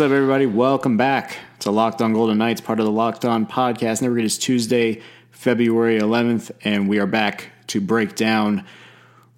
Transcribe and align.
What's 0.00 0.10
up, 0.10 0.16
everybody? 0.16 0.46
Welcome 0.46 0.96
back 0.96 1.36
to 1.58 1.70
Locked 1.70 2.00
On 2.00 2.14
Golden 2.14 2.38
Knights, 2.38 2.62
part 2.62 2.80
of 2.80 2.86
the 2.86 2.90
Locked 2.90 3.26
On 3.26 3.44
podcast. 3.44 4.00
Never 4.00 4.18
is 4.18 4.38
Tuesday, 4.38 5.02
February 5.30 6.00
11th, 6.00 6.52
and 6.64 6.88
we 6.88 6.98
are 6.98 7.06
back 7.06 7.52
to 7.66 7.82
break 7.82 8.14
down. 8.14 8.64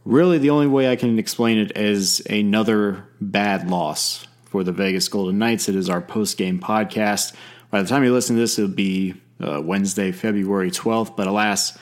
Really, 0.04 0.38
the 0.38 0.50
only 0.50 0.68
way 0.68 0.88
I 0.88 0.94
can 0.94 1.18
explain 1.18 1.58
it 1.58 1.76
is 1.76 2.20
another 2.30 3.08
bad 3.20 3.68
loss 3.68 4.28
for 4.44 4.62
the 4.62 4.70
Vegas 4.70 5.08
Golden 5.08 5.36
Knights. 5.36 5.68
It 5.68 5.74
is 5.74 5.90
our 5.90 6.00
post 6.00 6.38
game 6.38 6.60
podcast. 6.60 7.34
By 7.72 7.82
the 7.82 7.88
time 7.88 8.04
you 8.04 8.12
listen 8.12 8.36
to 8.36 8.40
this, 8.42 8.56
it'll 8.56 8.72
be 8.72 9.14
uh, 9.44 9.60
Wednesday, 9.60 10.12
February 10.12 10.70
12th. 10.70 11.16
But 11.16 11.26
alas, 11.26 11.76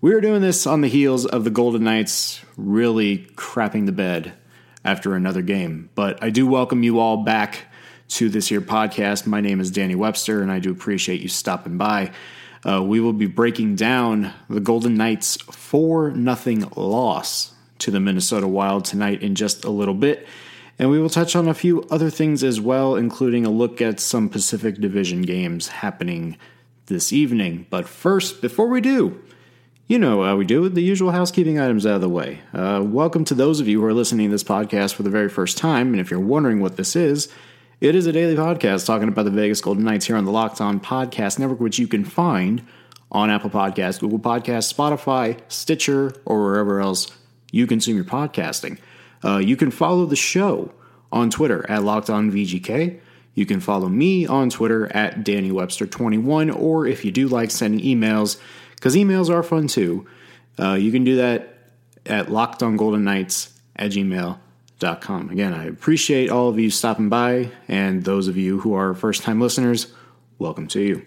we 0.00 0.14
are 0.14 0.20
doing 0.20 0.42
this 0.42 0.64
on 0.64 0.80
the 0.80 0.86
heels 0.86 1.26
of 1.26 1.42
the 1.42 1.50
Golden 1.50 1.82
Knights 1.82 2.40
really 2.56 3.26
crapping 3.34 3.86
the 3.86 3.90
bed 3.90 4.32
after 4.84 5.16
another 5.16 5.42
game. 5.42 5.90
But 5.96 6.22
I 6.22 6.30
do 6.30 6.46
welcome 6.46 6.84
you 6.84 7.00
all 7.00 7.24
back 7.24 7.66
to 8.08 8.28
this 8.28 8.48
here 8.48 8.60
podcast. 8.60 9.26
My 9.26 9.40
name 9.40 9.60
is 9.60 9.70
Danny 9.70 9.94
Webster, 9.94 10.42
and 10.42 10.50
I 10.50 10.58
do 10.58 10.70
appreciate 10.70 11.20
you 11.20 11.28
stopping 11.28 11.78
by. 11.78 12.12
Uh, 12.64 12.82
we 12.82 13.00
will 13.00 13.12
be 13.12 13.26
breaking 13.26 13.76
down 13.76 14.32
the 14.48 14.60
Golden 14.60 14.96
Knights 14.96 15.36
4 15.36 16.10
nothing 16.12 16.68
loss 16.76 17.54
to 17.78 17.90
the 17.90 18.00
Minnesota 18.00 18.46
Wild 18.46 18.84
tonight 18.84 19.22
in 19.22 19.34
just 19.34 19.64
a 19.64 19.70
little 19.70 19.94
bit. 19.94 20.26
And 20.78 20.90
we 20.90 20.98
will 20.98 21.10
touch 21.10 21.36
on 21.36 21.48
a 21.48 21.54
few 21.54 21.82
other 21.90 22.10
things 22.10 22.44
as 22.44 22.60
well, 22.60 22.96
including 22.96 23.44
a 23.44 23.50
look 23.50 23.80
at 23.80 24.00
some 24.00 24.28
Pacific 24.28 24.80
Division 24.80 25.22
games 25.22 25.68
happening 25.68 26.36
this 26.86 27.12
evening. 27.12 27.66
But 27.70 27.88
first, 27.88 28.40
before 28.40 28.68
we 28.68 28.80
do, 28.80 29.20
you 29.86 29.98
know 29.98 30.22
how 30.22 30.36
we 30.36 30.44
do 30.44 30.64
it, 30.64 30.74
the 30.74 30.82
usual 30.82 31.10
housekeeping 31.10 31.58
items 31.58 31.84
out 31.84 31.96
of 31.96 32.00
the 32.00 32.08
way. 32.08 32.40
Uh, 32.54 32.82
welcome 32.84 33.24
to 33.26 33.34
those 33.34 33.60
of 33.60 33.68
you 33.68 33.80
who 33.80 33.86
are 33.86 33.92
listening 33.92 34.28
to 34.28 34.32
this 34.32 34.44
podcast 34.44 34.94
for 34.94 35.02
the 35.02 35.10
very 35.10 35.28
first 35.28 35.58
time. 35.58 35.88
And 35.88 36.00
if 36.00 36.10
you're 36.10 36.20
wondering 36.20 36.60
what 36.60 36.76
this 36.76 36.96
is, 36.96 37.28
it 37.82 37.96
is 37.96 38.06
a 38.06 38.12
daily 38.12 38.36
podcast 38.36 38.86
talking 38.86 39.08
about 39.08 39.24
the 39.24 39.30
Vegas 39.32 39.60
Golden 39.60 39.82
Knights 39.82 40.06
here 40.06 40.14
on 40.14 40.24
the 40.24 40.30
Locked 40.30 40.60
On 40.60 40.78
Podcast 40.78 41.40
Network, 41.40 41.58
which 41.58 41.80
you 41.80 41.88
can 41.88 42.04
find 42.04 42.64
on 43.10 43.28
Apple 43.28 43.50
Podcasts, 43.50 43.98
Google 43.98 44.20
Podcasts, 44.20 44.72
Spotify, 44.72 45.40
Stitcher, 45.48 46.14
or 46.24 46.44
wherever 46.44 46.80
else 46.80 47.10
you 47.50 47.66
consume 47.66 47.96
your 47.96 48.04
podcasting. 48.04 48.78
Uh, 49.24 49.38
you 49.38 49.56
can 49.56 49.72
follow 49.72 50.06
the 50.06 50.14
show 50.14 50.72
on 51.10 51.28
Twitter 51.28 51.68
at 51.68 51.82
Locked 51.82 52.08
On 52.08 52.30
VGK. 52.30 53.00
You 53.34 53.46
can 53.46 53.58
follow 53.58 53.88
me 53.88 54.28
on 54.28 54.48
Twitter 54.48 54.86
at 54.94 55.24
Danny 55.24 55.50
Webster21, 55.50 56.54
or 56.54 56.86
if 56.86 57.04
you 57.04 57.10
do 57.10 57.26
like 57.26 57.50
sending 57.50 57.80
emails, 57.80 58.40
because 58.76 58.94
emails 58.94 59.28
are 59.28 59.42
fun 59.42 59.66
too, 59.66 60.06
uh, 60.56 60.74
you 60.74 60.92
can 60.92 61.02
do 61.02 61.16
that 61.16 61.72
at 62.06 62.28
lockedongoldennights 62.28 63.50
at 63.74 63.90
gmail.com. 63.90 64.51
Again, 64.82 65.54
I 65.54 65.66
appreciate 65.66 66.30
all 66.30 66.48
of 66.48 66.58
you 66.58 66.70
stopping 66.70 67.08
by, 67.08 67.50
and 67.68 68.04
those 68.04 68.28
of 68.28 68.36
you 68.36 68.60
who 68.60 68.74
are 68.74 68.94
first 68.94 69.22
time 69.22 69.40
listeners, 69.40 69.92
welcome 70.38 70.66
to 70.68 70.80
you. 70.80 71.06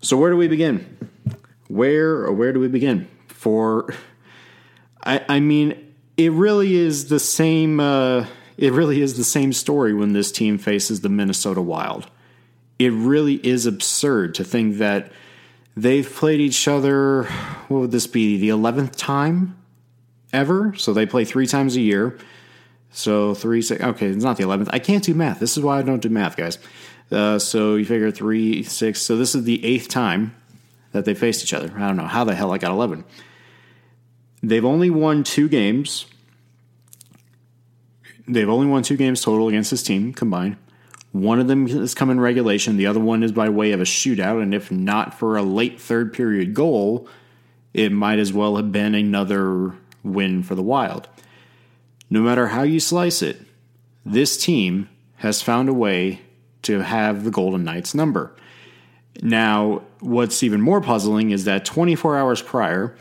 So, 0.00 0.16
where 0.16 0.30
do 0.30 0.36
we 0.36 0.48
begin? 0.48 1.10
Where 1.68 2.10
or 2.24 2.32
where 2.32 2.52
do 2.52 2.60
we 2.60 2.68
begin? 2.68 3.08
For, 3.28 3.92
I, 5.02 5.24
I 5.28 5.40
mean, 5.40 5.94
it 6.16 6.32
really 6.32 6.74
is 6.74 7.08
the 7.08 7.18
same. 7.18 7.80
Uh, 7.80 8.26
it 8.56 8.72
really 8.72 9.00
is 9.00 9.16
the 9.16 9.24
same 9.24 9.52
story 9.52 9.94
when 9.94 10.12
this 10.12 10.30
team 10.30 10.58
faces 10.58 11.00
the 11.00 11.08
Minnesota 11.08 11.60
Wild. 11.60 12.08
It 12.78 12.92
really 12.92 13.34
is 13.34 13.66
absurd 13.66 14.34
to 14.36 14.44
think 14.44 14.78
that 14.78 15.10
they've 15.76 16.08
played 16.08 16.40
each 16.40 16.68
other. 16.68 17.24
What 17.68 17.80
would 17.80 17.90
this 17.90 18.06
be? 18.06 18.36
The 18.38 18.50
eleventh 18.50 18.96
time 18.96 19.56
ever. 20.32 20.74
So 20.76 20.92
they 20.92 21.06
play 21.06 21.24
three 21.24 21.46
times 21.46 21.76
a 21.76 21.80
year. 21.80 22.18
So 22.92 23.34
three, 23.34 23.62
six. 23.62 23.82
Okay, 23.82 24.06
it's 24.06 24.22
not 24.22 24.36
the 24.36 24.44
eleventh. 24.44 24.68
I 24.72 24.78
can't 24.78 25.02
do 25.02 25.14
math. 25.14 25.40
This 25.40 25.56
is 25.56 25.62
why 25.62 25.78
I 25.78 25.82
don't 25.82 26.02
do 26.02 26.10
math, 26.10 26.36
guys. 26.36 26.58
Uh, 27.10 27.38
so 27.38 27.74
you 27.76 27.84
figure 27.84 28.10
three, 28.10 28.62
six. 28.62 29.00
So 29.02 29.16
this 29.16 29.34
is 29.34 29.44
the 29.44 29.64
eighth 29.64 29.88
time 29.88 30.34
that 30.92 31.04
they 31.04 31.14
faced 31.14 31.42
each 31.42 31.54
other. 31.54 31.72
I 31.76 31.86
don't 31.86 31.96
know 31.96 32.06
how 32.06 32.24
the 32.24 32.34
hell 32.34 32.52
I 32.52 32.58
got 32.58 32.70
eleven. 32.70 33.04
They've 34.42 34.64
only 34.64 34.90
won 34.90 35.24
two 35.24 35.48
games. 35.48 36.06
They've 38.28 38.48
only 38.48 38.66
won 38.66 38.82
two 38.82 38.96
games 38.96 39.20
total 39.20 39.48
against 39.48 39.70
this 39.70 39.82
team 39.82 40.12
combined. 40.12 40.56
One 41.12 41.40
of 41.40 41.46
them 41.46 41.66
has 41.68 41.94
come 41.94 42.08
in 42.10 42.20
regulation. 42.20 42.76
The 42.76 42.86
other 42.86 43.00
one 43.00 43.22
is 43.22 43.32
by 43.32 43.48
way 43.48 43.72
of 43.72 43.80
a 43.80 43.84
shootout. 43.84 44.42
And 44.42 44.54
if 44.54 44.70
not 44.70 45.18
for 45.18 45.36
a 45.36 45.42
late 45.42 45.80
third 45.80 46.12
period 46.12 46.54
goal, 46.54 47.08
it 47.74 47.92
might 47.92 48.18
as 48.18 48.32
well 48.32 48.56
have 48.56 48.72
been 48.72 48.94
another 48.94 49.74
win 50.02 50.42
for 50.42 50.54
the 50.54 50.62
Wild. 50.62 51.08
No 52.12 52.20
matter 52.20 52.48
how 52.48 52.62
you 52.62 52.78
slice 52.78 53.22
it, 53.22 53.40
this 54.04 54.36
team 54.36 54.90
has 55.16 55.40
found 55.40 55.70
a 55.70 55.72
way 55.72 56.20
to 56.60 56.82
have 56.82 57.24
the 57.24 57.30
Golden 57.30 57.64
Knights 57.64 57.94
number. 57.94 58.36
Now, 59.22 59.84
what's 60.00 60.42
even 60.42 60.60
more 60.60 60.82
puzzling 60.82 61.30
is 61.30 61.46
that 61.46 61.64
24 61.64 62.18
hours 62.18 62.42
prior, 62.42 62.94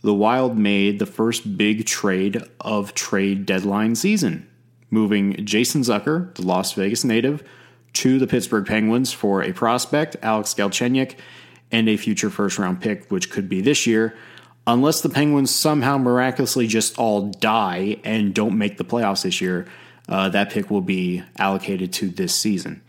the 0.00 0.14
Wild 0.14 0.56
made 0.56 0.98
the 0.98 1.04
first 1.04 1.58
big 1.58 1.84
trade 1.84 2.42
of 2.58 2.94
trade 2.94 3.44
deadline 3.44 3.94
season, 3.94 4.48
moving 4.90 5.44
Jason 5.44 5.82
Zucker, 5.82 6.34
the 6.36 6.46
Las 6.46 6.72
Vegas 6.72 7.04
native, 7.04 7.46
to 7.92 8.18
the 8.18 8.26
Pittsburgh 8.26 8.64
Penguins 8.64 9.12
for 9.12 9.42
a 9.42 9.52
prospect, 9.52 10.16
Alex 10.22 10.54
Galchenyuk, 10.54 11.14
and 11.70 11.90
a 11.90 11.98
future 11.98 12.30
first 12.30 12.58
round 12.58 12.80
pick, 12.80 13.10
which 13.10 13.30
could 13.30 13.50
be 13.50 13.60
this 13.60 13.86
year, 13.86 14.16
unless 14.66 15.00
the 15.00 15.08
Penguins 15.08 15.54
somehow 15.54 15.98
miraculously 15.98 16.66
just 16.66 16.98
all 16.98 17.30
die 17.30 17.98
and 18.04 18.34
don't 18.34 18.58
make 18.58 18.78
the 18.78 18.84
playoffs 18.84 19.22
this 19.22 19.40
year. 19.40 19.66
Uh, 20.08 20.28
that 20.28 20.50
pick 20.50 20.70
will 20.70 20.80
be 20.80 21.22
allocated 21.38 21.92
to 21.92 22.08
this 22.08 22.34
season. 22.34 22.82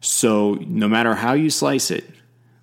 So, 0.00 0.54
no 0.66 0.86
matter 0.86 1.14
how 1.14 1.32
you 1.32 1.50
slice 1.50 1.90
it, 1.90 2.04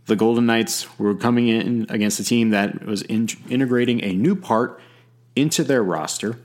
the 0.05 0.15
Golden 0.15 0.45
Knights 0.45 0.97
were 0.99 1.15
coming 1.15 1.47
in 1.47 1.85
against 1.89 2.19
a 2.19 2.23
team 2.23 2.51
that 2.51 2.85
was 2.85 3.01
in- 3.03 3.29
integrating 3.49 4.03
a 4.03 4.13
new 4.13 4.35
part 4.35 4.79
into 5.35 5.63
their 5.63 5.83
roster 5.83 6.39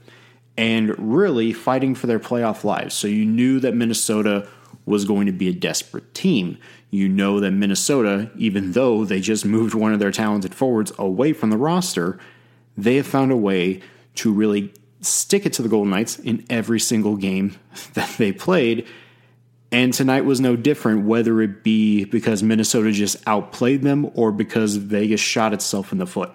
and 0.57 0.95
really 0.97 1.53
fighting 1.53 1.93
for 1.93 2.07
their 2.07 2.19
playoff 2.19 2.63
lives. 2.63 2.95
So 2.95 3.07
you 3.07 3.25
knew 3.25 3.59
that 3.59 3.75
Minnesota 3.75 4.47
was 4.85 5.05
going 5.05 5.27
to 5.27 5.31
be 5.31 5.49
a 5.49 5.53
desperate 5.53 6.13
team. 6.13 6.57
You 6.89 7.09
know 7.09 7.39
that 7.39 7.51
Minnesota, 7.51 8.31
even 8.37 8.71
though 8.71 9.03
they 9.03 9.19
just 9.19 9.45
moved 9.45 9.73
one 9.73 9.93
of 9.93 9.99
their 9.99 10.11
talented 10.11 10.55
forwards 10.55 10.91
away 10.97 11.33
from 11.33 11.49
the 11.49 11.57
roster, 11.57 12.17
they 12.77 12.95
have 12.95 13.07
found 13.07 13.31
a 13.31 13.37
way 13.37 13.81
to 14.15 14.31
really 14.31 14.73
stick 15.01 15.45
it 15.45 15.53
to 15.53 15.61
the 15.61 15.69
Golden 15.69 15.91
Knights 15.91 16.17
in 16.19 16.45
every 16.49 16.79
single 16.79 17.17
game 17.17 17.55
that 17.93 18.09
they 18.17 18.31
played 18.31 18.87
and 19.71 19.93
tonight 19.93 20.23
was 20.23 20.39
no 20.39 20.55
different, 20.55 21.05
whether 21.05 21.41
it 21.41 21.63
be 21.63 22.05
because 22.05 22.41
Minnesota 22.41 22.91
just 22.91 23.17
outplayed 23.27 23.81
them 23.81 24.09
or 24.13 24.31
because 24.31 24.77
Vegas 24.77 25.19
shot 25.19 25.53
itself 25.53 25.91
in 25.91 25.97
the 25.97 26.07
foot. 26.07 26.31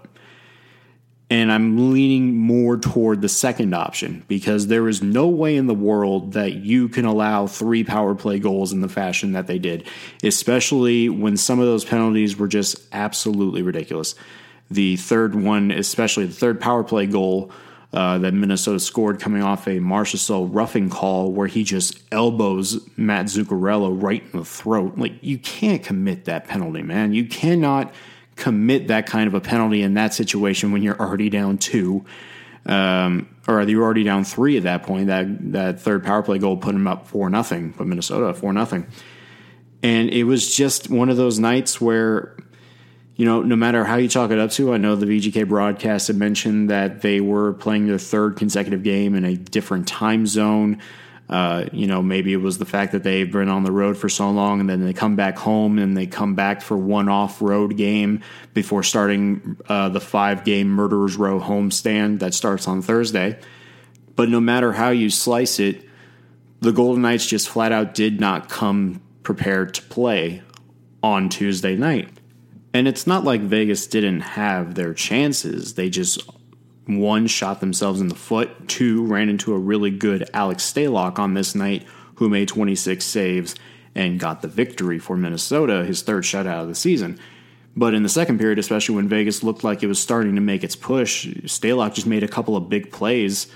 And 1.32 1.50
I'm 1.50 1.94
leaning 1.94 2.36
more 2.36 2.76
toward 2.76 3.22
the 3.22 3.28
second 3.30 3.74
option 3.74 4.22
because 4.28 4.66
there 4.66 4.86
is 4.86 5.02
no 5.02 5.28
way 5.28 5.56
in 5.56 5.66
the 5.66 5.72
world 5.72 6.34
that 6.34 6.52
you 6.52 6.90
can 6.90 7.06
allow 7.06 7.46
three 7.46 7.84
power 7.84 8.14
play 8.14 8.38
goals 8.38 8.70
in 8.70 8.82
the 8.82 8.88
fashion 8.90 9.32
that 9.32 9.46
they 9.46 9.58
did, 9.58 9.88
especially 10.22 11.08
when 11.08 11.38
some 11.38 11.58
of 11.58 11.64
those 11.64 11.86
penalties 11.86 12.36
were 12.36 12.48
just 12.48 12.82
absolutely 12.92 13.62
ridiculous. 13.62 14.14
The 14.70 14.98
third 14.98 15.34
one, 15.34 15.70
especially 15.70 16.26
the 16.26 16.34
third 16.34 16.60
power 16.60 16.84
play 16.84 17.06
goal, 17.06 17.50
uh, 17.94 18.18
that 18.18 18.34
Minnesota 18.34 18.78
scored 18.78 19.18
coming 19.18 19.42
off 19.42 19.66
a 19.66 19.78
Marchessault 19.78 20.50
roughing 20.54 20.90
call 20.90 21.32
where 21.32 21.46
he 21.46 21.64
just 21.64 21.98
elbows 22.12 22.86
Matt 22.98 23.26
Zuccarello 23.26 24.02
right 24.02 24.22
in 24.22 24.38
the 24.38 24.44
throat. 24.44 24.98
Like, 24.98 25.14
you 25.22 25.38
can't 25.38 25.82
commit 25.82 26.26
that 26.26 26.46
penalty, 26.46 26.82
man. 26.82 27.14
You 27.14 27.24
cannot 27.24 27.90
commit 28.36 28.88
that 28.88 29.06
kind 29.06 29.26
of 29.26 29.34
a 29.34 29.40
penalty 29.40 29.82
in 29.82 29.94
that 29.94 30.14
situation 30.14 30.72
when 30.72 30.82
you're 30.82 30.98
already 30.98 31.30
down 31.30 31.58
two. 31.58 32.04
Um, 32.64 33.28
or 33.48 33.62
you're 33.62 33.82
already 33.82 34.04
down 34.04 34.24
three 34.24 34.56
at 34.56 34.62
that 34.62 34.84
point. 34.84 35.08
That 35.08 35.52
that 35.52 35.80
third 35.80 36.04
power 36.04 36.22
play 36.22 36.38
goal 36.38 36.56
put 36.56 36.72
them 36.72 36.86
up 36.86 37.08
four 37.08 37.28
nothing, 37.28 37.74
but 37.76 37.86
Minnesota 37.86 38.32
four 38.34 38.52
nothing. 38.52 38.86
And 39.82 40.10
it 40.10 40.24
was 40.24 40.54
just 40.54 40.88
one 40.88 41.08
of 41.08 41.16
those 41.16 41.40
nights 41.40 41.80
where 41.80 42.36
you 43.16 43.26
know, 43.26 43.42
no 43.42 43.56
matter 43.56 43.84
how 43.84 43.96
you 43.96 44.08
chalk 44.08 44.30
it 44.30 44.38
up 44.38 44.50
to, 44.52 44.72
I 44.72 44.78
know 44.78 44.96
the 44.96 45.06
VGK 45.06 45.46
broadcast 45.46 46.06
had 46.06 46.16
mentioned 46.16 46.70
that 46.70 47.02
they 47.02 47.20
were 47.20 47.52
playing 47.52 47.86
their 47.86 47.98
third 47.98 48.36
consecutive 48.36 48.82
game 48.82 49.14
in 49.14 49.24
a 49.24 49.36
different 49.36 49.86
time 49.86 50.26
zone. 50.26 50.80
Uh, 51.28 51.66
you 51.72 51.86
know, 51.86 52.02
maybe 52.02 52.32
it 52.32 52.38
was 52.38 52.58
the 52.58 52.66
fact 52.66 52.92
that 52.92 53.02
they've 53.04 53.30
been 53.30 53.48
on 53.48 53.64
the 53.64 53.72
road 53.72 53.96
for 53.96 54.08
so 54.08 54.30
long 54.30 54.60
and 54.60 54.68
then 54.68 54.84
they 54.84 54.92
come 54.92 55.16
back 55.16 55.38
home 55.38 55.78
and 55.78 55.96
they 55.96 56.06
come 56.06 56.34
back 56.34 56.60
for 56.60 56.76
one 56.76 57.08
off 57.08 57.40
road 57.40 57.76
game 57.76 58.20
before 58.52 58.82
starting 58.82 59.56
uh, 59.68 59.88
the 59.88 60.00
five 60.00 60.44
game 60.44 60.68
Murderers 60.68 61.16
Row 61.16 61.40
homestand 61.40 62.18
that 62.18 62.34
starts 62.34 62.68
on 62.68 62.82
Thursday. 62.82 63.38
But 64.14 64.28
no 64.28 64.40
matter 64.40 64.72
how 64.72 64.90
you 64.90 65.08
slice 65.08 65.58
it, 65.58 65.88
the 66.60 66.72
Golden 66.72 67.02
Knights 67.02 67.26
just 67.26 67.48
flat 67.48 67.72
out 67.72 67.94
did 67.94 68.20
not 68.20 68.48
come 68.48 69.00
prepared 69.22 69.74
to 69.74 69.82
play 69.82 70.42
on 71.02 71.28
Tuesday 71.28 71.76
night. 71.76 72.08
And 72.74 72.88
it's 72.88 73.06
not 73.06 73.24
like 73.24 73.40
Vegas 73.40 73.86
didn't 73.86 74.20
have 74.20 74.74
their 74.74 74.94
chances. 74.94 75.74
They 75.74 75.90
just 75.90 76.22
one 76.98 77.26
shot 77.26 77.60
themselves 77.60 78.00
in 78.00 78.08
the 78.08 78.14
foot, 78.14 78.68
two 78.68 79.04
ran 79.06 79.28
into 79.28 79.52
a 79.54 79.58
really 79.58 79.90
good 79.90 80.28
Alex 80.34 80.70
Stalock 80.70 81.18
on 81.18 81.34
this 81.34 81.54
night, 81.54 81.86
who 82.16 82.28
made 82.28 82.48
26 82.48 83.04
saves 83.04 83.54
and 83.94 84.18
got 84.18 84.42
the 84.42 84.48
victory 84.48 84.98
for 84.98 85.16
Minnesota, 85.16 85.84
his 85.84 86.02
third 86.02 86.24
shutout 86.24 86.62
of 86.62 86.68
the 86.68 86.74
season. 86.74 87.18
But 87.76 87.94
in 87.94 88.02
the 88.02 88.08
second 88.08 88.38
period, 88.38 88.58
especially 88.58 88.96
when 88.96 89.08
Vegas 89.08 89.42
looked 89.42 89.64
like 89.64 89.82
it 89.82 89.86
was 89.86 89.98
starting 89.98 90.34
to 90.34 90.40
make 90.40 90.62
its 90.62 90.76
push, 90.76 91.26
Stalock 91.26 91.94
just 91.94 92.06
made 92.06 92.22
a 92.22 92.28
couple 92.28 92.56
of 92.56 92.68
big 92.68 92.90
plays 92.90 93.46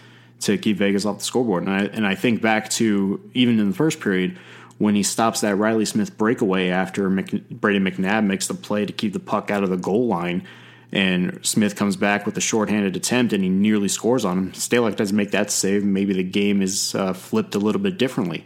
to 0.41 0.59
keep 0.59 0.77
Vegas 0.79 1.05
off 1.05 1.19
the 1.19 1.25
scoreboard. 1.25 1.65
And 1.65 1.73
I, 1.73 1.85
and 1.85 2.06
I 2.06 2.15
think 2.15 2.41
back 2.43 2.69
to 2.71 3.31
even 3.35 3.59
in 3.59 3.69
the 3.69 3.75
first 3.75 4.00
period 4.00 4.38
when 4.79 4.94
he 4.94 5.03
stops 5.03 5.41
that 5.41 5.56
Riley 5.56 5.85
Smith 5.85 6.17
breakaway 6.19 6.69
after 6.69 7.09
Mc, 7.09 7.49
Brady 7.49 7.79
McNabb 7.79 8.25
makes 8.25 8.47
the 8.47 8.55
play 8.55 8.85
to 8.85 8.93
keep 8.93 9.12
the 9.12 9.21
puck 9.21 9.50
out 9.50 9.62
of 9.62 9.71
the 9.71 9.77
goal 9.77 10.06
line. 10.06 10.47
And 10.93 11.44
Smith 11.44 11.77
comes 11.77 11.97
back 11.97 12.27
with 12.27 12.37
a 12.37 12.41
shorthanded 12.41 12.97
attempt 12.97 13.33
and 13.33 13.43
he 13.43 13.50
nearly 13.50 13.88
scores 13.88 14.25
on 14.25 14.38
him. 14.38 14.53
Stalock 14.53 14.97
doesn't 14.97 15.17
make 15.17 15.33
that 15.33 15.50
save. 15.50 15.85
Maybe 15.85 16.15
the 16.15 16.23
game 16.23 16.62
is 16.62 16.94
uh, 16.94 17.12
flipped 17.12 17.55
a 17.55 17.59
little 17.59 17.81
bit 17.81 17.99
differently. 17.99 18.44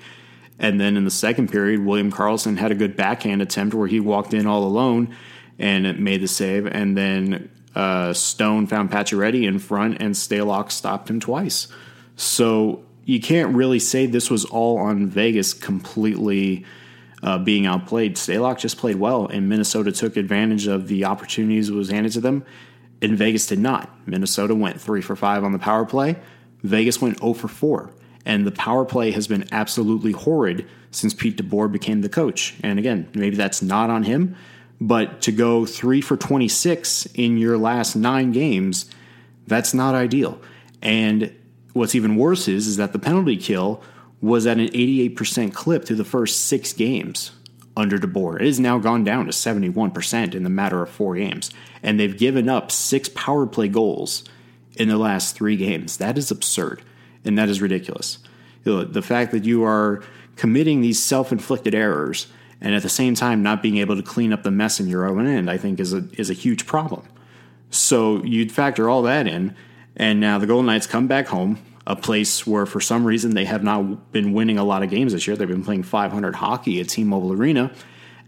And 0.58 0.80
then 0.80 0.96
in 0.96 1.04
the 1.04 1.10
second 1.10 1.50
period, 1.50 1.84
William 1.84 2.12
Karlsson 2.12 2.58
had 2.58 2.70
a 2.70 2.74
good 2.74 2.96
backhand 2.96 3.40
attempt 3.40 3.74
where 3.74 3.88
he 3.88 4.00
walked 4.00 4.34
in 4.34 4.46
all 4.46 4.64
alone 4.64 5.14
and 5.58 5.98
made 5.98 6.22
the 6.22 6.28
save. 6.28 6.66
And 6.66 6.96
then 6.96 7.50
uh, 7.74 8.12
Stone 8.12 8.66
found 8.66 8.90
Pacioretty 8.90 9.46
in 9.46 9.58
front, 9.58 10.00
and 10.00 10.14
Stalock 10.14 10.70
stopped 10.70 11.08
him 11.08 11.20
twice. 11.20 11.68
So 12.16 12.82
you 13.04 13.20
can't 13.20 13.54
really 13.54 13.78
say 13.78 14.06
this 14.06 14.30
was 14.30 14.44
all 14.44 14.78
on 14.78 15.06
Vegas 15.06 15.54
completely 15.54 16.64
uh, 17.22 17.38
being 17.38 17.66
outplayed. 17.66 18.16
Stalock 18.16 18.58
just 18.58 18.78
played 18.78 18.96
well, 18.96 19.26
and 19.26 19.48
Minnesota 19.48 19.92
took 19.92 20.16
advantage 20.16 20.66
of 20.66 20.88
the 20.88 21.04
opportunities 21.04 21.68
that 21.68 21.74
was 21.74 21.90
handed 21.90 22.12
to 22.12 22.20
them, 22.20 22.44
and 23.02 23.16
Vegas 23.16 23.46
did 23.46 23.58
not. 23.58 23.90
Minnesota 24.06 24.54
went 24.54 24.80
three 24.80 25.00
for 25.00 25.16
five 25.16 25.44
on 25.44 25.52
the 25.52 25.58
power 25.58 25.84
play. 25.84 26.16
Vegas 26.62 27.00
went 27.00 27.18
0 27.20 27.34
for 27.34 27.48
4. 27.48 27.90
And 28.26 28.46
the 28.46 28.52
power 28.52 28.84
play 28.84 29.12
has 29.12 29.26
been 29.26 29.48
absolutely 29.50 30.12
horrid 30.12 30.68
since 30.90 31.14
Pete 31.14 31.36
DeBoer 31.36 31.72
became 31.72 32.02
the 32.02 32.08
coach. 32.08 32.54
And 32.62 32.78
again, 32.78 33.08
maybe 33.14 33.36
that's 33.36 33.62
not 33.62 33.88
on 33.88 34.02
him, 34.02 34.36
but 34.80 35.22
to 35.22 35.32
go 35.32 35.64
three 35.64 36.00
for 36.00 36.16
26 36.16 37.06
in 37.14 37.38
your 37.38 37.56
last 37.56 37.96
nine 37.96 38.32
games, 38.32 38.90
that's 39.46 39.72
not 39.72 39.94
ideal. 39.94 40.40
And 40.82 41.34
what's 41.72 41.94
even 41.94 42.16
worse 42.16 42.48
is, 42.48 42.66
is 42.66 42.76
that 42.76 42.92
the 42.92 42.98
penalty 42.98 43.36
kill 43.36 43.82
was 44.20 44.46
at 44.46 44.58
an 44.58 44.68
88% 44.68 45.54
clip 45.54 45.84
through 45.84 45.96
the 45.96 46.04
first 46.04 46.46
six 46.46 46.72
games 46.72 47.32
under 47.76 47.98
DeBoer. 47.98 48.40
It 48.40 48.46
has 48.46 48.60
now 48.60 48.78
gone 48.78 49.04
down 49.04 49.26
to 49.26 49.32
71% 49.32 50.34
in 50.34 50.42
the 50.42 50.50
matter 50.50 50.82
of 50.82 50.90
four 50.90 51.16
games. 51.16 51.50
And 51.82 51.98
they've 51.98 52.16
given 52.16 52.48
up 52.48 52.70
six 52.70 53.08
power 53.08 53.46
play 53.46 53.68
goals 53.68 54.24
in 54.76 54.88
the 54.88 54.98
last 54.98 55.36
three 55.36 55.56
games. 55.56 55.96
That 55.96 56.18
is 56.18 56.30
absurd. 56.30 56.82
And 57.24 57.38
that 57.38 57.48
is 57.48 57.62
ridiculous. 57.62 58.18
The 58.64 59.02
fact 59.02 59.32
that 59.32 59.44
you 59.44 59.64
are 59.64 60.02
committing 60.36 60.80
these 60.80 61.02
self 61.02 61.32
inflicted 61.32 61.74
errors 61.74 62.26
and 62.60 62.74
at 62.74 62.82
the 62.82 62.88
same 62.88 63.14
time 63.14 63.42
not 63.42 63.62
being 63.62 63.78
able 63.78 63.96
to 63.96 64.02
clean 64.02 64.32
up 64.32 64.42
the 64.42 64.50
mess 64.50 64.80
in 64.80 64.86
your 64.86 65.06
own 65.06 65.26
end, 65.26 65.50
I 65.50 65.56
think 65.56 65.80
is 65.80 65.94
a 65.94 66.04
is 66.12 66.28
a 66.28 66.34
huge 66.34 66.66
problem. 66.66 67.06
So 67.70 68.22
you'd 68.22 68.52
factor 68.52 68.88
all 68.88 69.02
that 69.02 69.26
in, 69.26 69.54
and 69.96 70.20
now 70.20 70.38
the 70.38 70.46
Golden 70.46 70.66
Knights 70.66 70.86
come 70.86 71.06
back 71.06 71.28
home, 71.28 71.58
a 71.90 71.96
place 71.96 72.46
where 72.46 72.66
for 72.66 72.80
some 72.80 73.04
reason 73.04 73.34
they 73.34 73.44
have 73.44 73.64
not 73.64 74.12
been 74.12 74.32
winning 74.32 74.58
a 74.58 74.64
lot 74.64 74.84
of 74.84 74.90
games 74.90 75.12
this 75.12 75.26
year. 75.26 75.36
They've 75.36 75.48
been 75.48 75.64
playing 75.64 75.82
500 75.82 76.36
hockey 76.36 76.80
at 76.80 76.88
T-Mobile 76.88 77.32
Arena, 77.32 77.72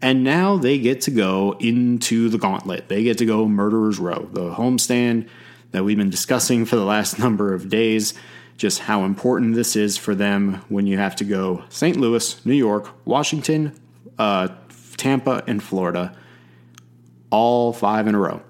and 0.00 0.25
now 0.25 0.56
they 0.56 0.79
get 0.79 1.03
to 1.03 1.12
go 1.12 1.56
into 1.61 2.29
the 2.29 2.38
gauntlet. 2.38 2.88
They 2.88 3.05
get 3.05 3.19
to 3.19 3.25
go 3.25 3.47
Murderers 3.47 4.00
Row, 4.00 4.29
the 4.32 4.53
homestand 4.53 5.29
that 5.70 5.85
we've 5.85 5.97
been 5.97 6.11
discussing 6.11 6.64
for 6.64 6.75
the 6.75 6.85
last 6.85 7.19
number 7.20 7.55
of 7.55 7.69
days 7.69 8.14
just 8.56 8.81
how 8.81 9.05
important 9.05 9.55
this 9.55 9.76
is 9.76 9.97
for 9.97 10.14
them 10.14 10.55
when 10.69 10.87
you 10.87 10.99
have 10.99 11.17
to 11.17 11.25
go 11.25 11.64
St. 11.69 11.97
Louis, 11.97 12.44
New 12.44 12.55
York, 12.55 12.88
Washington, 13.05 13.79
uh, 14.19 14.49
Tampa, 14.97 15.43
and 15.47 15.62
Florida, 15.62 16.17
all 17.31 17.73
five 17.73 18.09
in 18.09 18.14
a 18.17 18.19
row. 18.19 18.43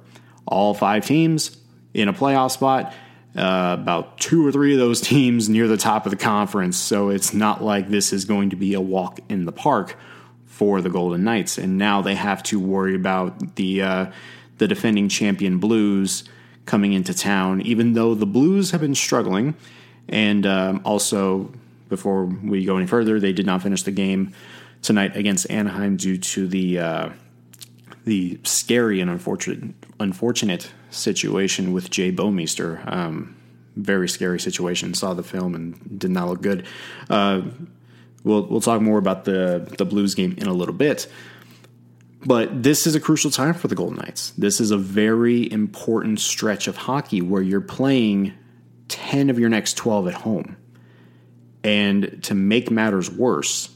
All 0.46 0.74
five 0.74 1.06
teams 1.06 1.56
in 1.94 2.08
a 2.08 2.12
playoff 2.12 2.50
spot. 2.50 2.92
Uh, 3.34 3.76
about 3.80 4.18
two 4.18 4.46
or 4.46 4.52
three 4.52 4.74
of 4.74 4.78
those 4.78 5.00
teams 5.12 5.48
near 5.48 5.66
the 5.66 5.76
top 5.76 6.04
of 6.04 6.10
the 6.10 6.16
conference. 6.16 6.76
So 6.76 7.08
it's 7.08 7.32
not 7.32 7.62
like 7.62 7.88
this 7.88 8.12
is 8.12 8.26
going 8.26 8.50
to 8.50 8.56
be 8.56 8.74
a 8.74 8.80
walk 8.80 9.20
in 9.28 9.46
the 9.46 9.52
park 9.52 9.96
for 10.44 10.82
the 10.82 10.90
Golden 10.90 11.24
Knights. 11.24 11.56
And 11.56 11.78
now 11.78 12.02
they 12.02 12.14
have 12.14 12.42
to 12.44 12.60
worry 12.60 12.94
about 12.94 13.56
the 13.56 13.82
uh, 13.82 14.06
the 14.58 14.68
defending 14.68 15.08
champion 15.08 15.58
Blues 15.58 16.24
coming 16.66 16.92
into 16.92 17.14
town. 17.14 17.62
Even 17.62 17.94
though 17.94 18.14
the 18.14 18.26
Blues 18.26 18.70
have 18.70 18.80
been 18.80 18.94
struggling, 18.94 19.54
and 20.08 20.46
um, 20.46 20.82
also 20.84 21.50
before 21.88 22.26
we 22.26 22.64
go 22.64 22.76
any 22.76 22.86
further, 22.86 23.18
they 23.18 23.32
did 23.32 23.46
not 23.46 23.62
finish 23.62 23.82
the 23.82 23.90
game 23.90 24.32
tonight 24.82 25.16
against 25.16 25.50
Anaheim 25.50 25.96
due 25.96 26.18
to 26.18 26.46
the 26.46 26.78
uh, 26.78 27.08
the 28.04 28.38
scary 28.44 29.00
and 29.00 29.10
unfortunate 29.10 29.74
unfortunate 29.98 30.70
situation 30.92 31.72
with 31.72 31.90
Jay 31.90 32.12
Bouwmeester. 32.12 32.86
Um, 32.90 33.36
very 33.76 34.08
scary 34.08 34.38
situation. 34.38 34.94
Saw 34.94 35.14
the 35.14 35.22
film 35.22 35.54
and 35.54 35.98
did 35.98 36.10
not 36.10 36.28
look 36.28 36.42
good. 36.42 36.66
Uh, 37.08 37.42
we'll 38.24 38.46
we'll 38.46 38.60
talk 38.60 38.80
more 38.80 38.98
about 38.98 39.24
the 39.24 39.74
the 39.78 39.84
Blues 39.84 40.14
game 40.14 40.34
in 40.38 40.46
a 40.46 40.52
little 40.52 40.74
bit. 40.74 41.10
But 42.24 42.62
this 42.62 42.86
is 42.86 42.94
a 42.94 43.00
crucial 43.00 43.30
time 43.30 43.54
for 43.54 43.66
the 43.66 43.74
Golden 43.74 43.96
Knights. 43.96 44.30
This 44.38 44.60
is 44.60 44.70
a 44.70 44.76
very 44.76 45.50
important 45.50 46.20
stretch 46.20 46.68
of 46.68 46.76
hockey 46.76 47.20
where 47.20 47.42
you're 47.42 47.60
playing 47.60 48.32
10 48.88 49.28
of 49.28 49.40
your 49.40 49.48
next 49.48 49.76
12 49.76 50.08
at 50.08 50.14
home. 50.14 50.56
And 51.64 52.22
to 52.24 52.34
make 52.34 52.70
matters 52.70 53.10
worse, 53.10 53.71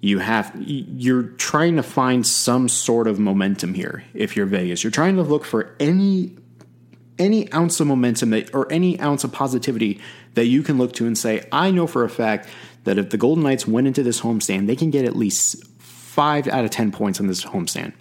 you 0.00 0.18
have 0.18 0.52
you're 0.58 1.22
trying 1.22 1.76
to 1.76 1.82
find 1.82 2.26
some 2.26 2.68
sort 2.68 3.06
of 3.06 3.18
momentum 3.18 3.74
here 3.74 4.04
if 4.14 4.36
you're 4.36 4.46
Vegas. 4.46 4.84
You're 4.84 4.90
trying 4.90 5.16
to 5.16 5.22
look 5.22 5.44
for 5.44 5.74
any 5.80 6.36
any 7.18 7.50
ounce 7.52 7.80
of 7.80 7.86
momentum 7.86 8.30
that 8.30 8.54
or 8.54 8.70
any 8.70 9.00
ounce 9.00 9.24
of 9.24 9.32
positivity 9.32 10.00
that 10.34 10.46
you 10.46 10.62
can 10.62 10.78
look 10.78 10.92
to 10.94 11.06
and 11.06 11.16
say, 11.16 11.46
I 11.50 11.70
know 11.70 11.86
for 11.86 12.04
a 12.04 12.10
fact 12.10 12.48
that 12.84 12.98
if 12.98 13.10
the 13.10 13.16
Golden 13.16 13.42
Knights 13.42 13.66
went 13.66 13.86
into 13.86 14.02
this 14.02 14.20
homestand, 14.20 14.66
they 14.66 14.76
can 14.76 14.90
get 14.90 15.04
at 15.04 15.16
least 15.16 15.64
five 15.78 16.46
out 16.48 16.64
of 16.64 16.70
ten 16.70 16.92
points 16.92 17.20
on 17.20 17.26
this 17.26 17.44
homestand. 17.44 17.92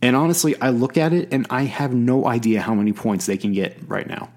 And 0.00 0.16
honestly, 0.16 0.58
I 0.60 0.70
look 0.70 0.96
at 0.96 1.12
it 1.12 1.32
and 1.32 1.46
I 1.50 1.64
have 1.64 1.92
no 1.92 2.26
idea 2.26 2.60
how 2.60 2.74
many 2.74 2.92
points 2.92 3.26
they 3.26 3.36
can 3.36 3.52
get 3.52 3.76
right 3.86 4.06
now. 4.06 4.30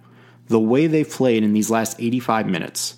The 0.48 0.60
way 0.60 0.88
they've 0.88 1.10
played 1.10 1.43
in 1.43 1.53
these 1.53 1.69
last 1.69 2.00
85 2.00 2.48
minutes, 2.48 2.98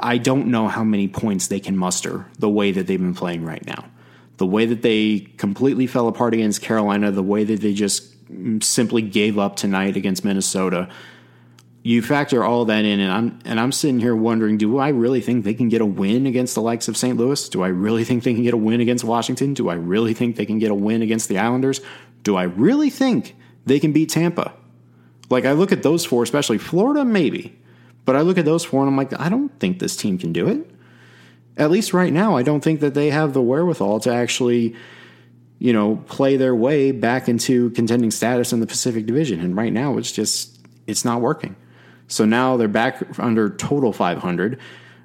I 0.00 0.18
don't 0.18 0.48
know 0.48 0.68
how 0.68 0.84
many 0.84 1.08
points 1.08 1.48
they 1.48 1.60
can 1.60 1.76
muster 1.76 2.26
the 2.38 2.48
way 2.48 2.72
that 2.72 2.86
they've 2.86 3.00
been 3.00 3.14
playing 3.14 3.44
right 3.44 3.64
now. 3.66 3.84
The 4.36 4.46
way 4.46 4.66
that 4.66 4.82
they 4.82 5.20
completely 5.38 5.86
fell 5.86 6.08
apart 6.08 6.34
against 6.34 6.60
Carolina, 6.60 7.10
the 7.10 7.22
way 7.22 7.44
that 7.44 7.60
they 7.60 7.72
just 7.72 8.12
simply 8.60 9.02
gave 9.02 9.38
up 9.38 9.56
tonight 9.56 9.96
against 9.96 10.24
Minnesota. 10.24 10.88
You 11.82 12.02
factor 12.02 12.42
all 12.42 12.64
that 12.64 12.84
in, 12.84 12.98
and 12.98 13.12
I'm 13.12 13.38
and 13.44 13.60
I'm 13.60 13.70
sitting 13.72 14.00
here 14.00 14.16
wondering: 14.16 14.58
Do 14.58 14.78
I 14.78 14.88
really 14.88 15.20
think 15.20 15.44
they 15.44 15.54
can 15.54 15.68
get 15.68 15.80
a 15.80 15.86
win 15.86 16.26
against 16.26 16.54
the 16.54 16.62
likes 16.62 16.88
of 16.88 16.96
St. 16.96 17.16
Louis? 17.16 17.48
Do 17.48 17.62
I 17.62 17.68
really 17.68 18.04
think 18.04 18.24
they 18.24 18.34
can 18.34 18.42
get 18.42 18.54
a 18.54 18.58
win 18.58 18.80
against 18.80 19.04
Washington? 19.04 19.54
Do 19.54 19.68
I 19.68 19.74
really 19.74 20.12
think 20.12 20.36
they 20.36 20.46
can 20.46 20.58
get 20.58 20.70
a 20.70 20.74
win 20.74 21.02
against 21.02 21.28
the 21.28 21.38
Islanders? 21.38 21.80
Do 22.24 22.36
I 22.36 22.42
really 22.42 22.90
think 22.90 23.36
they 23.64 23.78
can 23.78 23.92
beat 23.92 24.10
Tampa? 24.10 24.52
Like 25.30 25.44
I 25.44 25.52
look 25.52 25.70
at 25.70 25.82
those 25.84 26.04
four, 26.04 26.22
especially 26.24 26.58
Florida, 26.58 27.04
maybe. 27.04 27.56
But 28.06 28.16
I 28.16 28.22
look 28.22 28.38
at 28.38 28.46
those 28.46 28.64
four 28.64 28.80
and 28.80 28.88
I'm 28.88 28.96
like, 28.96 29.18
I 29.20 29.28
don't 29.28 29.50
think 29.60 29.78
this 29.78 29.96
team 29.96 30.16
can 30.16 30.32
do 30.32 30.48
it. 30.48 30.70
At 31.58 31.70
least 31.70 31.92
right 31.92 32.12
now, 32.12 32.36
I 32.36 32.42
don't 32.42 32.62
think 32.62 32.80
that 32.80 32.94
they 32.94 33.10
have 33.10 33.34
the 33.34 33.42
wherewithal 33.42 34.00
to 34.00 34.14
actually, 34.14 34.76
you 35.58 35.72
know, 35.72 35.96
play 36.06 36.36
their 36.36 36.54
way 36.54 36.92
back 36.92 37.28
into 37.28 37.70
contending 37.70 38.10
status 38.10 38.52
in 38.52 38.60
the 38.60 38.66
Pacific 38.66 39.06
Division. 39.06 39.40
And 39.40 39.56
right 39.56 39.72
now, 39.72 39.98
it's 39.98 40.12
just 40.12 40.58
it's 40.86 41.04
not 41.04 41.20
working. 41.20 41.56
So 42.08 42.24
now 42.24 42.56
they're 42.56 42.68
back 42.68 43.18
under 43.18 43.50
total 43.50 43.92
500. 43.92 44.60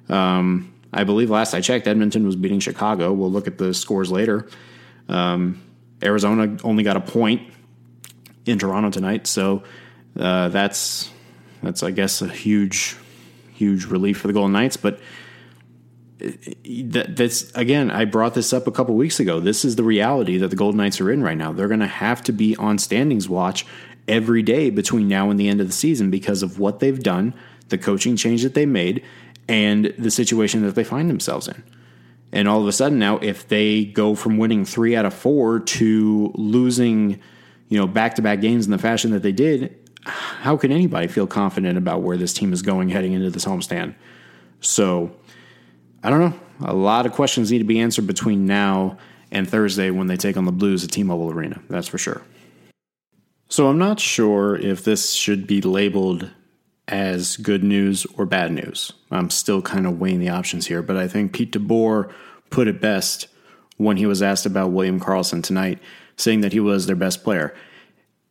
Um, 0.08 0.72
I 0.92 1.04
believe 1.04 1.30
last 1.30 1.54
I 1.54 1.60
checked, 1.60 1.88
Edmonton 1.88 2.24
was 2.24 2.36
beating 2.36 2.60
Chicago. 2.60 3.12
We'll 3.12 3.32
look 3.32 3.48
at 3.48 3.58
the 3.58 3.74
scores 3.74 4.12
later. 4.12 4.48
Um, 5.08 5.60
Arizona 6.02 6.56
only 6.62 6.84
got 6.84 6.96
a 6.96 7.00
point 7.00 7.50
in 8.46 8.58
Toronto 8.58 8.90
tonight, 8.90 9.26
so 9.26 9.64
uh, 10.18 10.48
that's 10.48 11.10
that's, 11.62 11.82
I 11.82 11.90
guess, 11.90 12.22
a 12.22 12.28
huge, 12.28 12.96
huge 13.54 13.84
relief 13.84 14.18
for 14.18 14.26
the 14.26 14.32
Golden 14.32 14.52
Knights. 14.52 14.76
But 14.76 15.00
eh, 16.20 16.32
that, 16.86 17.16
that's 17.16 17.52
again, 17.52 17.90
I 17.90 18.04
brought 18.04 18.34
this 18.34 18.52
up 18.52 18.66
a 18.66 18.72
couple 18.72 18.94
weeks 18.94 19.20
ago. 19.20 19.40
This 19.40 19.64
is 19.64 19.76
the 19.76 19.84
reality 19.84 20.38
that 20.38 20.48
the 20.48 20.56
Golden 20.56 20.78
Knights 20.78 21.00
are 21.00 21.10
in 21.10 21.22
right 21.22 21.36
now. 21.36 21.52
They're 21.52 21.68
going 21.68 21.80
to 21.80 21.86
have 21.86 22.22
to 22.24 22.32
be 22.32 22.56
on 22.56 22.78
standings 22.78 23.28
watch 23.28 23.64
every 24.08 24.42
day 24.42 24.70
between 24.70 25.08
now 25.08 25.30
and 25.30 25.38
the 25.38 25.48
end 25.48 25.60
of 25.60 25.66
the 25.66 25.72
season 25.72 26.10
because 26.10 26.42
of 26.42 26.58
what 26.58 26.80
they've 26.80 27.02
done, 27.02 27.34
the 27.68 27.78
coaching 27.78 28.16
change 28.16 28.42
that 28.42 28.54
they 28.54 28.66
made, 28.66 29.04
and 29.48 29.94
the 29.98 30.10
situation 30.10 30.62
that 30.62 30.74
they 30.74 30.84
find 30.84 31.08
themselves 31.08 31.48
in. 31.48 31.62
And 32.32 32.48
all 32.48 32.60
of 32.60 32.66
a 32.66 32.72
sudden 32.72 32.98
now, 32.98 33.18
if 33.18 33.46
they 33.48 33.84
go 33.84 34.14
from 34.14 34.38
winning 34.38 34.64
three 34.64 34.96
out 34.96 35.04
of 35.04 35.12
four 35.12 35.60
to 35.60 36.32
losing, 36.34 37.20
you 37.68 37.78
know, 37.78 37.86
back 37.86 38.14
to 38.14 38.22
back 38.22 38.40
games 38.40 38.64
in 38.64 38.72
the 38.72 38.78
fashion 38.78 39.10
that 39.10 39.22
they 39.22 39.32
did, 39.32 39.78
how 40.04 40.56
can 40.56 40.72
anybody 40.72 41.06
feel 41.06 41.26
confident 41.26 41.78
about 41.78 42.02
where 42.02 42.16
this 42.16 42.32
team 42.32 42.52
is 42.52 42.62
going 42.62 42.88
heading 42.88 43.12
into 43.12 43.30
this 43.30 43.44
homestand? 43.44 43.94
So 44.60 45.14
I 46.02 46.10
don't 46.10 46.20
know. 46.20 46.40
A 46.66 46.74
lot 46.74 47.06
of 47.06 47.12
questions 47.12 47.50
need 47.50 47.58
to 47.58 47.64
be 47.64 47.80
answered 47.80 48.06
between 48.06 48.46
now 48.46 48.98
and 49.30 49.48
Thursday 49.48 49.90
when 49.90 50.06
they 50.06 50.16
take 50.16 50.36
on 50.36 50.44
the 50.44 50.52
Blues 50.52 50.84
at 50.84 50.90
T-Mobile 50.90 51.30
Arena. 51.30 51.60
That's 51.68 51.88
for 51.88 51.98
sure. 51.98 52.22
So 53.48 53.68
I'm 53.68 53.78
not 53.78 54.00
sure 54.00 54.56
if 54.56 54.84
this 54.84 55.12
should 55.12 55.46
be 55.46 55.60
labeled 55.60 56.30
as 56.88 57.36
good 57.36 57.62
news 57.62 58.06
or 58.16 58.26
bad 58.26 58.52
news. 58.52 58.92
I'm 59.10 59.30
still 59.30 59.62
kind 59.62 59.86
of 59.86 60.00
weighing 60.00 60.20
the 60.20 60.28
options 60.28 60.66
here, 60.66 60.82
but 60.82 60.96
I 60.96 61.08
think 61.08 61.32
Pete 61.32 61.52
DeBoer 61.52 62.12
put 62.50 62.68
it 62.68 62.80
best 62.80 63.28
when 63.76 63.96
he 63.96 64.06
was 64.06 64.22
asked 64.22 64.46
about 64.46 64.72
William 64.72 65.00
Karlsson 65.00 65.42
tonight, 65.42 65.78
saying 66.16 66.40
that 66.42 66.52
he 66.52 66.60
was 66.60 66.86
their 66.86 66.96
best 66.96 67.24
player. 67.24 67.54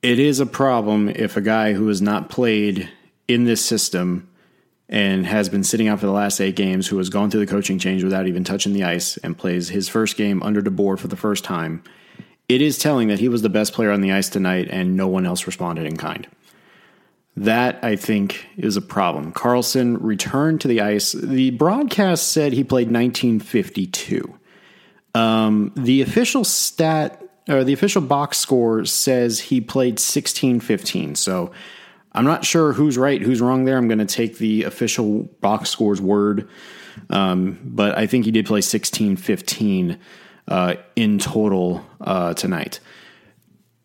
It 0.02 0.18
is 0.18 0.40
a 0.40 0.46
problem 0.48 1.10
if 1.10 1.38
a 1.38 1.42
guy 1.42 1.74
who 1.74 1.88
has 1.88 2.02
not 2.02 2.30
played 2.30 2.90
in 3.28 3.44
this 3.44 3.64
system 3.64 4.28
and 4.90 5.26
has 5.26 5.48
been 5.48 5.64
sitting 5.64 5.88
out 5.88 6.00
for 6.00 6.08
the 6.08 6.12
last 6.12 6.42
eight 6.42 6.56
games, 6.56 6.88
who 6.88 6.98
has 6.98 7.10
gone 7.10 7.30
through 7.30 7.46
the 7.46 7.52
coaching 7.52 7.78
change 7.80 8.04
without 8.04 8.28
even 8.28 8.44
touching 8.44 8.74
the 8.74 8.84
ice 8.84 9.18
and 9.18 9.38
plays 9.38 9.70
his 9.70 9.88
first 9.88 10.18
game 10.18 10.42
under 10.44 10.62
DeBoer 10.62 10.98
for 10.98 11.08
the 11.08 11.16
first 11.16 11.44
time, 11.44 11.84
it 12.50 12.62
is 12.62 12.78
telling 12.78 13.08
that 13.08 13.20
he 13.20 13.30
was 13.30 13.44
the 13.44 13.50
best 13.50 13.74
player 13.74 13.92
on 13.92 14.02
the 14.02 14.12
ice 14.12 14.28
tonight 14.28 14.68
and 14.70 14.98
no 14.98 15.08
one 15.08 15.26
else 15.26 15.46
responded 15.46 15.86
in 15.86 15.96
kind. 15.96 16.28
That, 17.38 17.82
I 17.82 17.96
think, 17.96 18.46
is 18.58 18.76
a 18.76 18.82
problem. 18.82 19.32
Karlsson 19.32 19.98
returned 20.02 20.60
to 20.62 20.68
the 20.68 20.82
ice. 20.82 21.14
The 21.14 21.52
broadcast 21.52 22.32
said 22.32 22.52
he 22.52 22.64
played 22.64 22.92
1952. 22.92 24.38
Um, 25.16 25.72
the 25.78 26.02
official 26.02 26.44
stat, 26.44 27.24
or 27.52 27.64
the 27.64 27.74
official 27.74 28.02
box 28.02 28.38
score 28.38 28.86
says 28.86 29.40
he 29.40 29.62
played 29.62 29.94
1615. 29.94 31.16
So 31.16 31.52
I'm 32.14 32.26
not 32.26 32.46
sure 32.46 32.74
who's 32.74 32.98
right, 32.98 33.22
who's 33.22 33.42
wrong 33.42 33.66
there. 33.66 33.78
I'm 33.78 33.88
going 33.88 34.00
to 34.00 34.06
take 34.06 34.38
the 34.38 34.64
official 34.64 35.24
box 35.42 35.70
score's 35.70 36.02
word. 36.02 36.50
Um, 37.10 37.60
but 37.64 37.98
I 37.98 38.08
think 38.08 38.26
he 38.26 38.32
did 38.32 38.46
play 38.46 38.58
1615 38.58 40.00
uh, 40.48 40.76
in 40.96 41.20
total 41.20 41.86
uh, 42.02 42.34
tonight. 42.34 42.80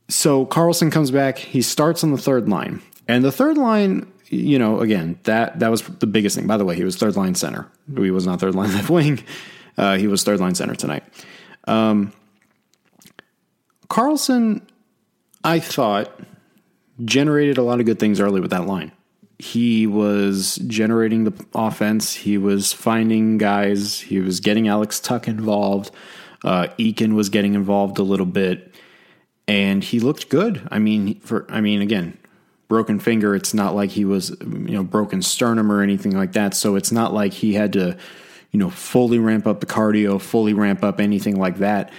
So 0.09 0.47
Karlsson 0.47 0.91
comes 0.91 1.11
back. 1.11 1.39
He 1.39 1.63
starts 1.63 2.03
on 2.03 2.13
the 2.13 2.19
third 2.19 2.49
line. 2.49 2.83
And 3.09 3.25
the 3.25 3.33
third 3.33 3.57
line, 3.57 4.11
you 4.29 4.59
know, 4.59 4.81
again, 4.81 5.19
that 5.25 5.61
that 5.61 5.71
was 5.71 5.83
the 5.83 6.07
biggest 6.07 6.37
thing. 6.37 6.47
By 6.47 6.57
the 6.57 6.65
way, 6.65 6.75
he 6.75 6.85
was 6.85 6.97
third 6.97 7.17
line 7.17 7.35
center. 7.35 7.67
He 7.97 8.11
was 8.11 8.27
not 8.27 8.41
third 8.41 8.55
line 8.55 8.73
left 8.75 8.91
wing. 8.91 9.23
Uh, 9.77 9.97
he 9.97 10.07
was 10.07 10.25
third 10.25 10.41
line 10.41 10.55
center 10.55 10.75
tonight. 10.75 11.05
Um, 11.65 12.13
Karlsson, 13.89 14.63
I 15.45 15.61
thought, 15.61 16.21
generated 17.05 17.59
a 17.59 17.63
lot 17.63 17.81
of 17.81 17.87
good 17.87 17.99
things 17.99 18.21
early 18.21 18.41
with 18.41 18.51
that 18.51 18.67
line. 18.67 18.93
He 19.39 19.87
was 19.87 20.57
generating 20.67 21.25
the 21.25 21.47
offense. 21.55 22.15
He 22.15 22.39
was 22.39 22.73
finding 22.73 23.37
guys. 23.37 24.01
He 24.01 24.21
was 24.21 24.41
getting 24.41 24.67
Alex 24.67 24.99
Tuch 24.99 25.29
involved. 25.29 25.91
Uh, 26.43 26.69
Eakin 26.79 27.15
was 27.15 27.29
getting 27.29 27.55
involved 27.55 27.99
a 27.99 28.03
little 28.03 28.27
bit, 28.27 28.75
and 29.47 29.85
he 29.85 30.01
looked 30.01 30.29
good. 30.31 30.67
I 30.71 30.79
mean, 30.79 31.21
for 31.21 31.45
I 31.51 31.61
mean, 31.61 31.83
again, 31.83 32.17
broken 32.69 32.99
finger. 32.99 33.35
It's 33.35 33.53
not 33.53 33.75
like 33.75 33.91
he 33.91 34.05
was, 34.05 34.31
you 34.41 34.75
know, 34.75 34.83
broken 34.83 35.23
sternum 35.23 35.71
or 35.71 35.83
anything 35.83 36.17
like 36.17 36.33
that. 36.33 36.55
So 36.55 36.77
it's 36.77 36.93
not 36.93 37.13
like 37.13 37.33
he 37.33 37.55
had 37.55 37.73
to, 37.75 37.97
you 38.53 38.59
know, 38.59 38.71
fully 38.71 39.19
ramp 39.19 39.47
up 39.47 39.61
the 39.61 39.67
cardio, 39.67 40.21
fully 40.21 40.55
ramp 40.55 40.83
up 40.83 41.01
anything 41.01 41.37
like 41.37 41.59
that. 41.59 41.93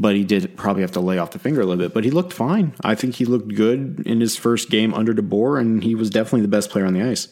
But 0.00 0.14
he 0.14 0.22
did 0.22 0.56
probably 0.56 0.82
have 0.82 0.92
to 0.92 1.00
lay 1.00 1.18
off 1.18 1.32
the 1.32 1.40
finger 1.40 1.60
a 1.60 1.66
little 1.66 1.82
bit. 1.82 1.92
But 1.92 2.04
he 2.04 2.10
looked 2.10 2.32
fine. 2.32 2.72
I 2.82 2.94
think 2.94 3.16
he 3.16 3.24
looked 3.24 3.54
good 3.54 4.02
in 4.06 4.20
his 4.20 4.36
first 4.36 4.70
game 4.70 4.94
under 4.94 5.12
DeBoer, 5.12 5.60
and 5.60 5.82
he 5.82 5.94
was 5.94 6.08
definitely 6.08 6.42
the 6.42 6.48
best 6.48 6.70
player 6.70 6.86
on 6.86 6.94
the 6.94 7.02
ice. 7.02 7.28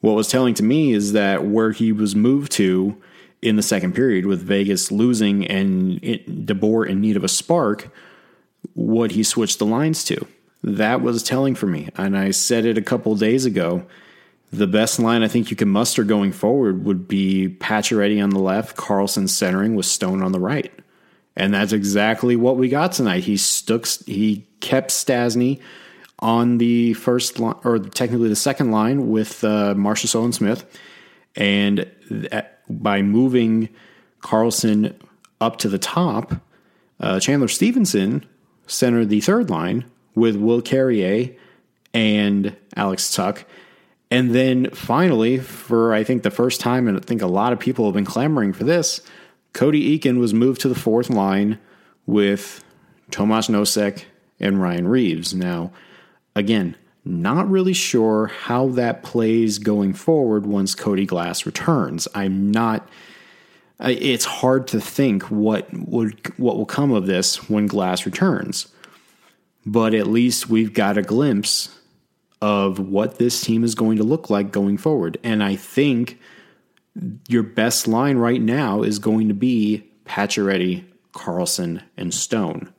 What 0.00 0.14
was 0.14 0.28
telling 0.28 0.54
to 0.54 0.62
me 0.62 0.92
is 0.92 1.12
that 1.12 1.44
where 1.44 1.72
he 1.72 1.90
was 1.92 2.14
moved 2.14 2.52
to 2.52 3.00
in 3.40 3.56
the 3.56 3.62
second 3.62 3.94
period 3.94 4.26
with 4.26 4.42
Vegas 4.42 4.92
losing 4.92 5.46
and 5.46 5.98
it, 6.04 6.46
DeBoer 6.46 6.88
in 6.88 7.00
need 7.00 7.16
of 7.16 7.24
a 7.24 7.28
spark, 7.28 7.90
what 8.74 9.12
he 9.12 9.22
switched 9.22 9.58
the 9.58 9.66
lines 9.66 10.04
to 10.04 10.26
that 10.62 11.00
was 11.00 11.22
telling 11.22 11.54
for 11.54 11.66
me. 11.66 11.88
And 11.96 12.16
I 12.16 12.30
said 12.30 12.64
it 12.64 12.78
a 12.78 12.82
couple 12.82 13.14
days 13.14 13.44
ago. 13.44 13.86
The 14.52 14.66
best 14.66 14.98
line 14.98 15.22
I 15.22 15.28
think 15.28 15.50
you 15.50 15.56
can 15.56 15.68
muster 15.68 16.04
going 16.04 16.32
forward 16.32 16.84
would 16.84 17.06
be 17.06 17.56
Pacioretty 17.60 18.22
on 18.22 18.30
the 18.30 18.38
left, 18.38 18.76
Karlsson 18.76 19.28
centering 19.28 19.74
with 19.74 19.86
Stone 19.86 20.22
on 20.22 20.32
the 20.32 20.40
right. 20.40 20.72
And 21.38 21.54
that's 21.54 21.72
exactly 21.72 22.34
what 22.34 22.56
we 22.56 22.68
got 22.68 22.90
tonight. 22.92 23.22
He 23.22 23.36
stuck, 23.36 23.86
he 24.06 24.44
kept 24.58 24.90
Stastny 24.90 25.60
on 26.18 26.58
the 26.58 26.94
first 26.94 27.38
line, 27.38 27.54
or 27.62 27.78
technically 27.78 28.28
the 28.28 28.36
second 28.36 28.72
line 28.72 29.08
with 29.08 29.44
uh, 29.44 29.74
Marcia 29.74 30.08
Smith. 30.08 30.66
And 31.36 31.88
by 32.68 33.02
moving 33.02 33.68
Karlsson 34.20 34.96
up 35.40 35.58
to 35.58 35.68
the 35.68 35.78
top, 35.78 36.34
uh, 36.98 37.20
Chandler 37.20 37.46
Stephenson 37.46 38.26
centered 38.66 39.08
the 39.08 39.20
third 39.20 39.48
line 39.48 39.84
with 40.16 40.34
Will 40.34 40.60
Carrier 40.60 41.36
and 41.94 42.56
Alex 42.74 43.14
Tuch. 43.14 43.44
And 44.10 44.34
then 44.34 44.70
finally, 44.70 45.38
for 45.38 45.94
I 45.94 46.02
think 46.02 46.24
the 46.24 46.32
first 46.32 46.60
time, 46.60 46.88
and 46.88 46.96
I 46.96 47.00
think 47.00 47.22
a 47.22 47.28
lot 47.28 47.52
of 47.52 47.60
people 47.60 47.84
have 47.84 47.94
been 47.94 48.04
clamoring 48.04 48.52
for 48.52 48.64
this, 48.64 49.00
Cody 49.52 49.98
Eakin 49.98 50.18
was 50.18 50.34
moved 50.34 50.60
to 50.62 50.68
the 50.68 50.74
fourth 50.74 51.10
line 51.10 51.58
with 52.06 52.62
Tomas 53.10 53.48
Nosek 53.48 54.04
and 54.38 54.60
Ryan 54.60 54.88
Reaves. 54.88 55.34
Now, 55.34 55.72
again, 56.34 56.76
not 57.04 57.50
really 57.50 57.72
sure 57.72 58.26
how 58.26 58.68
that 58.68 59.02
plays 59.02 59.58
going 59.58 59.94
forward 59.94 60.46
once 60.46 60.74
Cody 60.74 61.06
Glass 61.06 61.46
returns. 61.46 62.06
I'm 62.14 62.50
not. 62.50 62.88
It's 63.80 64.24
hard 64.24 64.68
to 64.68 64.80
think 64.80 65.24
what 65.24 65.68
would 65.72 66.36
what 66.38 66.56
will 66.56 66.66
come 66.66 66.92
of 66.92 67.06
this 67.06 67.48
when 67.48 67.66
Glass 67.66 68.04
returns 68.04 68.68
but 69.68 69.94
at 69.94 70.06
least 70.06 70.48
we've 70.48 70.72
got 70.72 70.96
a 70.96 71.02
glimpse 71.02 71.68
of 72.40 72.78
what 72.78 73.18
this 73.18 73.40
team 73.40 73.64
is 73.64 73.74
going 73.74 73.98
to 73.98 74.04
look 74.04 74.30
like 74.30 74.50
going 74.50 74.78
forward. 74.78 75.18
And 75.22 75.42
I 75.42 75.56
think 75.56 76.18
your 77.28 77.42
best 77.42 77.88
line 77.88 78.16
right 78.16 78.40
now 78.40 78.82
is 78.82 78.98
going 78.98 79.28
to 79.28 79.34
be 79.34 79.88
Pacioretty, 80.04 80.84
Karlsson, 81.12 81.82
and 81.96 82.12
Stone. 82.12 82.72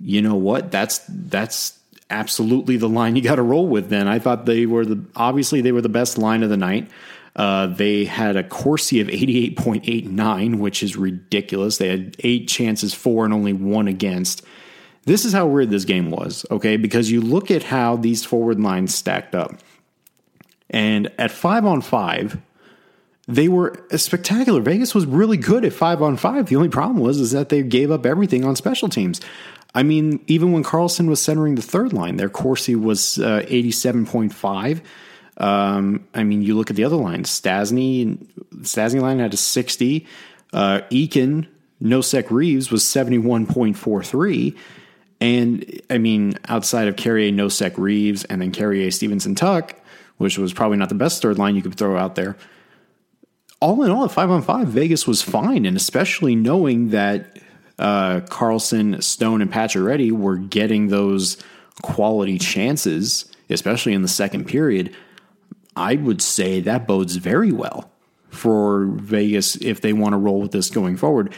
You 0.00 0.22
know 0.22 0.36
what? 0.36 0.70
That's 0.70 1.00
that's 1.08 1.78
absolutely 2.10 2.76
the 2.76 2.88
line 2.88 3.16
you 3.16 3.22
got 3.22 3.36
to 3.36 3.42
roll 3.42 3.66
with. 3.66 3.88
Then 3.88 4.08
I 4.08 4.18
thought 4.18 4.46
they 4.46 4.66
were 4.66 4.84
the 4.84 5.04
obviously 5.16 5.60
they 5.60 5.72
were 5.72 5.80
the 5.80 5.88
best 5.88 6.18
line 6.18 6.42
of 6.42 6.50
the 6.50 6.56
night. 6.56 6.90
Uh, 7.34 7.66
they 7.66 8.06
had 8.06 8.34
a 8.34 8.42
Corsi 8.42 8.98
of 9.00 9.08
88.89, 9.08 10.58
which 10.58 10.82
is 10.82 10.96
ridiculous. 10.96 11.76
They 11.76 11.88
had 11.88 12.16
eight 12.20 12.48
chances 12.48 12.94
for 12.94 13.26
and 13.26 13.34
only 13.34 13.52
one 13.52 13.88
against. 13.88 14.42
This 15.04 15.26
is 15.26 15.34
how 15.34 15.46
weird 15.46 15.68
this 15.68 15.84
game 15.84 16.10
was, 16.10 16.46
okay? 16.50 16.78
Because 16.78 17.10
you 17.10 17.20
look 17.20 17.50
at 17.50 17.62
how 17.62 17.96
these 17.96 18.24
forward 18.24 18.58
lines 18.58 18.94
stacked 18.94 19.34
up. 19.34 19.52
And 20.70 21.12
at 21.18 21.30
five 21.30 21.66
on 21.66 21.82
five, 21.82 22.38
they 23.28 23.48
were 23.48 23.84
spectacular. 23.96 24.60
Vegas 24.60 24.94
was 24.94 25.04
really 25.06 25.36
good 25.36 25.64
at 25.64 25.72
five 25.72 26.00
on 26.00 26.16
five. 26.16 26.46
The 26.46 26.56
only 26.56 26.68
problem 26.68 26.98
was 26.98 27.18
is 27.20 27.32
that 27.32 27.48
they 27.48 27.62
gave 27.62 27.90
up 27.90 28.06
everything 28.06 28.44
on 28.44 28.54
special 28.56 28.88
teams. 28.88 29.20
I 29.74 29.82
mean, 29.82 30.24
even 30.26 30.52
when 30.52 30.62
Karlsson 30.64 31.08
was 31.08 31.20
centering 31.20 31.54
the 31.54 31.62
third 31.62 31.92
line, 31.92 32.16
their 32.16 32.30
Corsi 32.30 32.74
was 32.74 33.18
uh, 33.18 33.42
87.5. 33.46 34.80
Um, 35.38 36.06
I 36.14 36.24
mean, 36.24 36.42
you 36.42 36.54
look 36.56 36.70
at 36.70 36.76
the 36.76 36.84
other 36.84 36.96
lines. 36.96 37.28
Stastny, 37.28 38.16
Stastny 38.60 39.02
line 39.02 39.18
had 39.18 39.34
a 39.34 39.36
60. 39.36 40.06
Uh, 40.52 40.80
Eakin, 40.90 41.46
Nosek 41.82 42.30
Reaves 42.30 42.70
was 42.70 42.84
71.43. 42.84 44.56
And 45.20 45.80
I 45.90 45.98
mean, 45.98 46.38
outside 46.48 46.88
of 46.88 46.96
Carrier, 46.96 47.32
Nosek, 47.32 47.76
Reaves, 47.76 48.24
and 48.24 48.40
then 48.40 48.52
Carrier, 48.52 48.90
Stephenson 48.90 49.34
Tuch, 49.34 49.74
which 50.16 50.38
was 50.38 50.54
probably 50.54 50.78
not 50.78 50.88
the 50.88 50.94
best 50.94 51.20
third 51.20 51.38
line 51.38 51.54
you 51.54 51.62
could 51.62 51.74
throw 51.74 51.98
out 51.98 52.14
there. 52.14 52.36
All 53.60 53.82
in 53.82 53.90
all, 53.90 54.04
at 54.04 54.12
five 54.12 54.30
on 54.30 54.42
five, 54.42 54.68
Vegas 54.68 55.06
was 55.06 55.22
fine, 55.22 55.64
and 55.64 55.76
especially 55.76 56.34
knowing 56.34 56.90
that 56.90 57.38
uh, 57.78 58.20
Karlsson, 58.20 59.02
Stone, 59.02 59.42
and 59.42 59.52
Pacioretty 59.52 60.12
were 60.12 60.36
getting 60.36 60.88
those 60.88 61.38
quality 61.82 62.38
chances, 62.38 63.24
especially 63.48 63.92
in 63.92 64.02
the 64.02 64.08
second 64.08 64.46
period. 64.46 64.94
I 65.74 65.96
would 65.96 66.22
say 66.22 66.60
that 66.60 66.86
bodes 66.86 67.16
very 67.16 67.52
well 67.52 67.90
for 68.30 68.86
Vegas 68.86 69.56
if 69.56 69.80
they 69.80 69.92
want 69.92 70.12
to 70.12 70.18
roll 70.18 70.40
with 70.40 70.52
this 70.52 70.70
going 70.70 70.96
forward. 70.96 71.34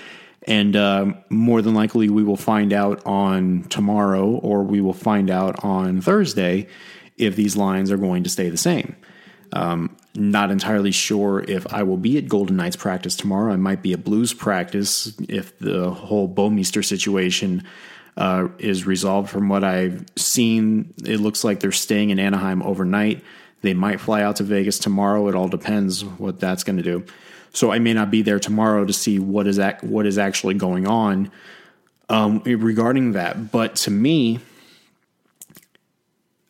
And 0.47 0.77
uh, 0.77 1.13
more 1.29 1.61
than 1.61 1.75
likely, 1.75 2.09
we 2.09 2.23
will 2.23 2.37
find 2.37 2.73
out 2.73 3.05
on 3.05 3.65
tomorrow 3.65 4.27
or 4.27 4.63
we 4.63 4.81
will 4.81 4.95
find 4.95 5.31
out 5.31 5.63
on 5.65 6.01
Thursday 6.01 6.69
if 7.17 7.37
these 7.37 7.57
lines 7.57 7.91
are 7.91 7.97
going 7.97 8.23
to 8.23 8.31
stay 8.31 8.49
the 8.49 8.57
same. 8.57 8.97
Um, 9.53 9.97
not 10.19 10.51
entirely 10.51 10.91
sure 10.91 11.45
if 11.47 11.73
I 11.73 11.83
will 11.83 11.97
be 11.97 12.19
at 12.19 12.29
Golden 12.29 12.57
Knights 12.57 12.77
practice 12.77 13.17
tomorrow. 13.17 13.53
I 13.53 13.57
might 13.57 13.83
be 13.83 13.93
at 13.93 14.05
Blues 14.05 14.35
practice 14.35 15.15
if 15.29 15.59
the 15.59 15.91
whole 15.91 16.29
Bouwmeester 16.29 16.85
situation 16.85 17.65
uh, 18.17 18.49
is 18.59 18.87
resolved. 18.87 19.31
From 19.31 19.49
what 19.49 19.65
I've 19.65 20.05
seen, 20.17 20.93
it 21.05 21.21
looks 21.21 21.45
like 21.45 21.61
they're 21.61 21.73
staying 21.73 22.11
in 22.11 22.19
Anaheim 22.19 22.63
overnight. 22.63 23.23
They 23.63 23.75
might 23.75 24.01
fly 24.01 24.23
out 24.23 24.37
to 24.37 24.43
Vegas 24.43 24.79
tomorrow. 24.79 25.29
It 25.29 25.35
all 25.35 25.49
depends 25.49 26.05
what 26.05 26.41
that's 26.41 26.65
going 26.65 26.77
to 26.77 26.83
do. 26.83 27.05
So 27.53 27.73
I 27.73 27.79
may 27.79 27.95
not 27.95 28.11
be 28.11 28.23
there 28.23 28.39
tomorrow 28.39 28.85
to 28.85 28.93
see 28.93 29.19
what 29.19 29.47
is 29.47 29.59
ac- 29.59 29.87
what 29.87 30.07
is 30.07 30.19
actually 30.19 30.55
going 30.55 30.87
on 30.87 31.31
um, 32.09 32.41
regarding 32.45 33.13
that. 33.13 33.51
But 33.51 33.77
to 33.77 33.91
me, 33.91 34.41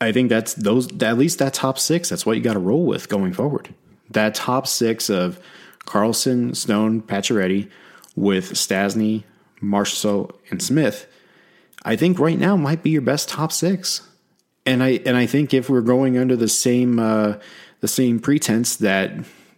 I 0.01 0.13
think 0.13 0.29
that's 0.29 0.55
those 0.55 0.91
at 1.03 1.19
least 1.19 1.39
that 1.41 1.55
top 1.55 1.79
six. 1.79 2.09
That's 2.09 2.25
what 2.25 2.37
you 2.37 2.43
got 2.43 2.53
to 2.53 2.61
roll 2.61 2.87
with 2.87 3.09
going 3.09 3.33
forward. 3.33 3.75
That 4.11 4.35
top 4.35 4.67
six 4.67 5.11
of 5.11 5.41
Karlsson, 5.87 6.55
Stone, 6.55 7.03
Pacioretty, 7.03 7.71
with 8.15 8.53
Stastny, 8.53 9.25
Marchessault, 9.61 10.33
and 10.51 10.63
Smith. 10.63 11.07
I 11.85 11.97
think 11.97 12.19
right 12.19 12.39
now 12.39 12.57
might 12.57 12.83
be 12.83 12.91
your 12.91 13.03
best 13.03 13.29
top 13.29 13.53
six. 13.53 14.03
And 14.67 14.83
I 14.83 15.01
and 15.07 15.17
I 15.17 15.27
think 15.27 15.55
if 15.55 15.71
we're 15.71 15.81
going 15.81 16.19
under 16.19 16.37
the 16.37 16.49
same 16.49 16.99
uh, 16.99 17.39
the 17.81 17.89
same 17.89 18.21
pretense 18.21 18.77
that 18.77 19.13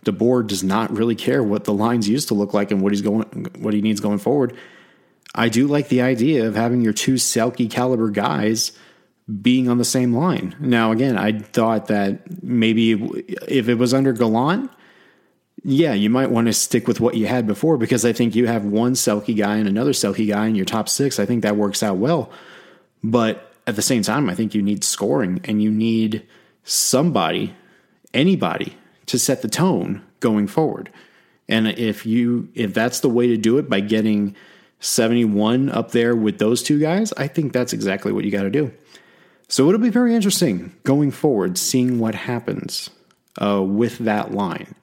DeBoer 0.05 0.47
does 0.47 0.63
not 0.63 0.91
really 0.97 1.17
care 1.17 1.43
what 1.43 1.65
the 1.65 1.75
lines 1.75 2.09
used 2.09 2.29
to 2.29 2.35
look 2.35 2.55
like 2.55 2.71
and 2.71 2.81
what 2.81 2.93
he's 2.93 3.03
going 3.03 3.49
what 3.59 3.75
he 3.75 3.83
needs 3.83 4.01
going 4.01 4.19
forward, 4.19 4.57
I 5.35 5.49
do 5.49 5.67
like 5.67 5.89
the 5.89 6.03
idea 6.03 6.47
of 6.47 6.55
having 6.55 6.81
your 6.81 6.93
two 6.93 7.15
Selke 7.15 7.71
caliber 7.71 8.11
guys 8.11 8.73
being 9.43 9.69
on 9.69 9.79
the 9.79 9.85
same 9.85 10.15
line. 10.15 10.57
Now, 10.59 10.93
again, 10.93 11.17
I 11.17 11.39
thought 11.39 11.87
that 11.87 12.43
maybe 12.43 12.93
if 13.47 13.69
it 13.69 13.75
was 13.75 13.95
under 13.95 14.13
Gallant, 14.13 14.71
yeah, 15.63 15.93
you 15.93 16.09
might 16.09 16.31
want 16.31 16.47
to 16.47 16.53
stick 16.53 16.89
with 16.89 17.01
what 17.01 17.17
you 17.17 17.27
had 17.27 17.47
before 17.47 17.77
because 17.77 18.05
I 18.05 18.13
think 18.13 18.35
you 18.35 18.47
have 18.47 18.65
one 18.65 18.95
Selke 18.95 19.37
guy 19.37 19.57
and 19.57 19.69
another 19.69 19.93
Selke 19.93 20.27
guy 20.27 20.47
in 20.47 20.55
your 20.55 20.65
top 20.65 20.89
six. 20.89 21.19
I 21.19 21.27
think 21.27 21.43
that 21.43 21.57
works 21.57 21.83
out 21.83 21.99
well. 21.99 22.31
But 23.05 23.53
at 23.67 23.77
the 23.77 23.83
same 23.83 24.03
time, 24.03 24.31
I 24.31 24.35
think 24.35 24.55
you 24.55 24.63
need 24.63 24.85
scoring 24.85 25.41
and 25.45 25.63
you 25.63 25.71
need 25.71 26.27
somebody, 26.65 27.55
anybody, 28.15 28.77
to 29.07 29.19
set 29.19 29.43
the 29.43 29.49
tone 29.49 30.03
going 30.21 30.47
forward. 30.47 30.91
And 31.49 31.67
if 31.69 32.07
you 32.07 32.49
if 32.55 32.73
that's 32.73 33.01
the 33.01 33.09
way 33.09 33.27
to 33.27 33.37
do 33.37 33.59
it 33.59 33.69
by 33.69 33.81
getting 33.81 34.37
71 34.79 35.69
up 35.69 35.91
there 35.91 36.17
with 36.17 36.39
those 36.39 36.63
two 36.63 36.79
guys, 36.79 37.13
I 37.15 37.27
think 37.27 37.53
that's 37.53 37.73
exactly 37.73 38.13
what 38.13 38.25
you 38.25 38.31
got 38.31 38.45
to 38.45 38.51
do. 38.51 38.73
So 39.51 39.67
it'll 39.67 39.81
be 39.81 39.91
very 39.91 40.15
interesting 40.15 40.73
going 40.85 41.11
forward, 41.11 41.59
seeing 41.59 41.99
what 41.99 42.15
happens 42.15 42.89
uh, 43.43 43.61
with 43.61 43.99
that 43.99 44.33
line. 44.33 44.77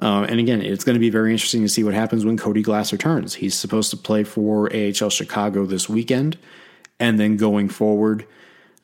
Uh, 0.00 0.24
and 0.26 0.40
again, 0.40 0.62
it's 0.62 0.84
going 0.84 0.94
to 0.94 1.00
be 1.00 1.10
very 1.10 1.32
interesting 1.32 1.60
to 1.60 1.68
see 1.68 1.84
what 1.84 1.92
happens 1.92 2.24
when 2.24 2.38
Cody 2.38 2.62
Glass 2.62 2.92
returns. 2.92 3.34
He's 3.34 3.54
supposed 3.54 3.90
to 3.90 3.96
play 3.98 4.24
for 4.24 4.74
AHL 4.74 5.10
Chicago 5.10 5.66
this 5.66 5.86
weekend, 5.86 6.38
and 6.98 7.20
then 7.20 7.36
going 7.36 7.68
forward, 7.68 8.26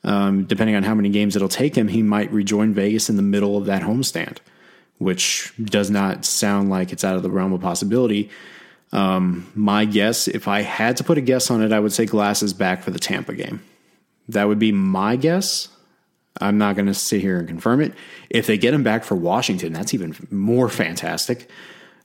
um, 0.03 0.43
depending 0.43 0.75
on 0.75 0.83
how 0.83 0.93
many 0.93 1.09
games 1.09 1.35
it'll 1.35 1.49
take 1.49 1.75
him, 1.75 1.87
he 1.87 2.03
might 2.03 2.31
rejoin 2.31 2.71
Vegas 2.75 3.09
in 3.09 3.15
the 3.15 3.23
middle 3.23 3.57
of 3.57 3.65
that 3.65 3.81
homestand, 3.81 4.37
which 4.99 5.51
does 5.59 5.89
not 5.89 6.25
sound 6.25 6.69
like 6.69 6.93
it's 6.93 7.03
out 7.03 7.15
of 7.15 7.23
the 7.23 7.31
realm 7.31 7.53
of 7.53 7.61
possibility. 7.61 8.29
Um, 8.91 9.51
my 9.55 9.85
guess, 9.85 10.27
if 10.27 10.47
I 10.47 10.61
had 10.61 10.97
to 10.97 11.03
put 11.03 11.17
a 11.17 11.21
guess 11.21 11.49
on 11.49 11.63
it, 11.63 11.73
I 11.73 11.79
would 11.79 11.91
say 11.91 12.05
Glass 12.05 12.43
is 12.43 12.53
back 12.53 12.83
for 12.83 12.91
the 12.91 12.99
Tampa 12.99 13.33
game. 13.33 13.61
That 14.29 14.47
would 14.47 14.59
be 14.59 14.71
my 14.71 15.15
guess. 15.15 15.69
I'm 16.41 16.57
not 16.57 16.75
going 16.75 16.87
to 16.87 16.93
sit 16.93 17.21
here 17.21 17.37
and 17.37 17.47
confirm 17.47 17.81
it. 17.81 17.93
If 18.29 18.47
they 18.47 18.57
get 18.57 18.73
him 18.73 18.83
back 18.83 19.03
for 19.03 19.15
Washington, 19.15 19.73
that's 19.73 19.93
even 19.93 20.15
more 20.31 20.69
fantastic. 20.69 21.49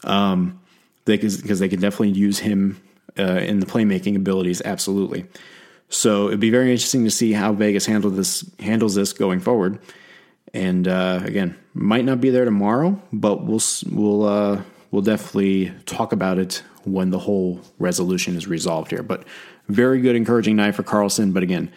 Um, 0.05 0.61
because 1.05 1.59
they 1.59 1.69
can 1.69 1.81
definitely 1.81 2.11
use 2.11 2.39
him 2.39 2.81
uh, 3.19 3.23
in 3.23 3.61
the 3.61 3.67
playmaking 3.67 4.17
abilities, 4.17 4.61
absolutely. 4.65 5.25
So 5.89 6.29
it'd 6.29 6.41
be 6.41 6.51
very 6.51 6.71
interesting 6.71 7.05
to 7.05 7.11
see 7.11 7.33
how 7.33 7.53
Vegas 7.53 7.87
this 7.87 8.45
handles 8.61 8.95
this 8.95 9.13
going 9.15 9.41
forward. 9.41 9.79
And 10.53 10.87
uh, 10.87 11.21
again, 11.25 11.57
might 11.75 12.05
not 12.05 12.21
be 12.21 12.31
there 12.31 12.45
tomorrow, 12.45 13.01
but 13.13 13.45
we'll 13.45 13.61
we'll 13.91 14.25
uh, 14.25 14.63
we'll 14.91 15.03
definitely 15.03 15.73
talk 15.87 16.13
about 16.13 16.39
it 16.39 16.63
when 16.85 17.11
the 17.11 17.19
whole 17.19 17.61
resolution 17.79 18.37
is 18.37 18.47
resolved 18.47 18.91
here. 18.91 19.03
But 19.03 19.25
very 19.69 20.01
good, 20.01 20.17
encouraging 20.17 20.57
night 20.57 20.75
for 20.75 20.83
Karlsson. 20.83 21.33
But 21.33 21.43
again, 21.43 21.71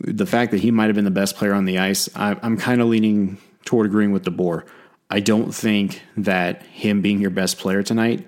the 0.00 0.26
fact 0.26 0.50
that 0.52 0.60
he 0.60 0.70
might 0.70 0.86
have 0.86 0.94
been 0.94 1.04
the 1.04 1.10
best 1.10 1.36
player 1.36 1.54
on 1.54 1.64
the 1.64 1.78
ice, 1.78 2.08
I, 2.14 2.36
am 2.42 2.56
kind 2.56 2.80
of 2.80 2.88
leaning 2.88 3.38
toward 3.64 3.86
agreeing 3.86 4.12
with 4.12 4.24
DeBoer. 4.24 4.64
I 5.08 5.20
don't 5.20 5.54
think 5.54 6.02
that 6.16 6.62
him 6.64 7.00
being 7.00 7.20
your 7.20 7.30
best 7.30 7.58
player 7.58 7.82
tonight 7.82 8.26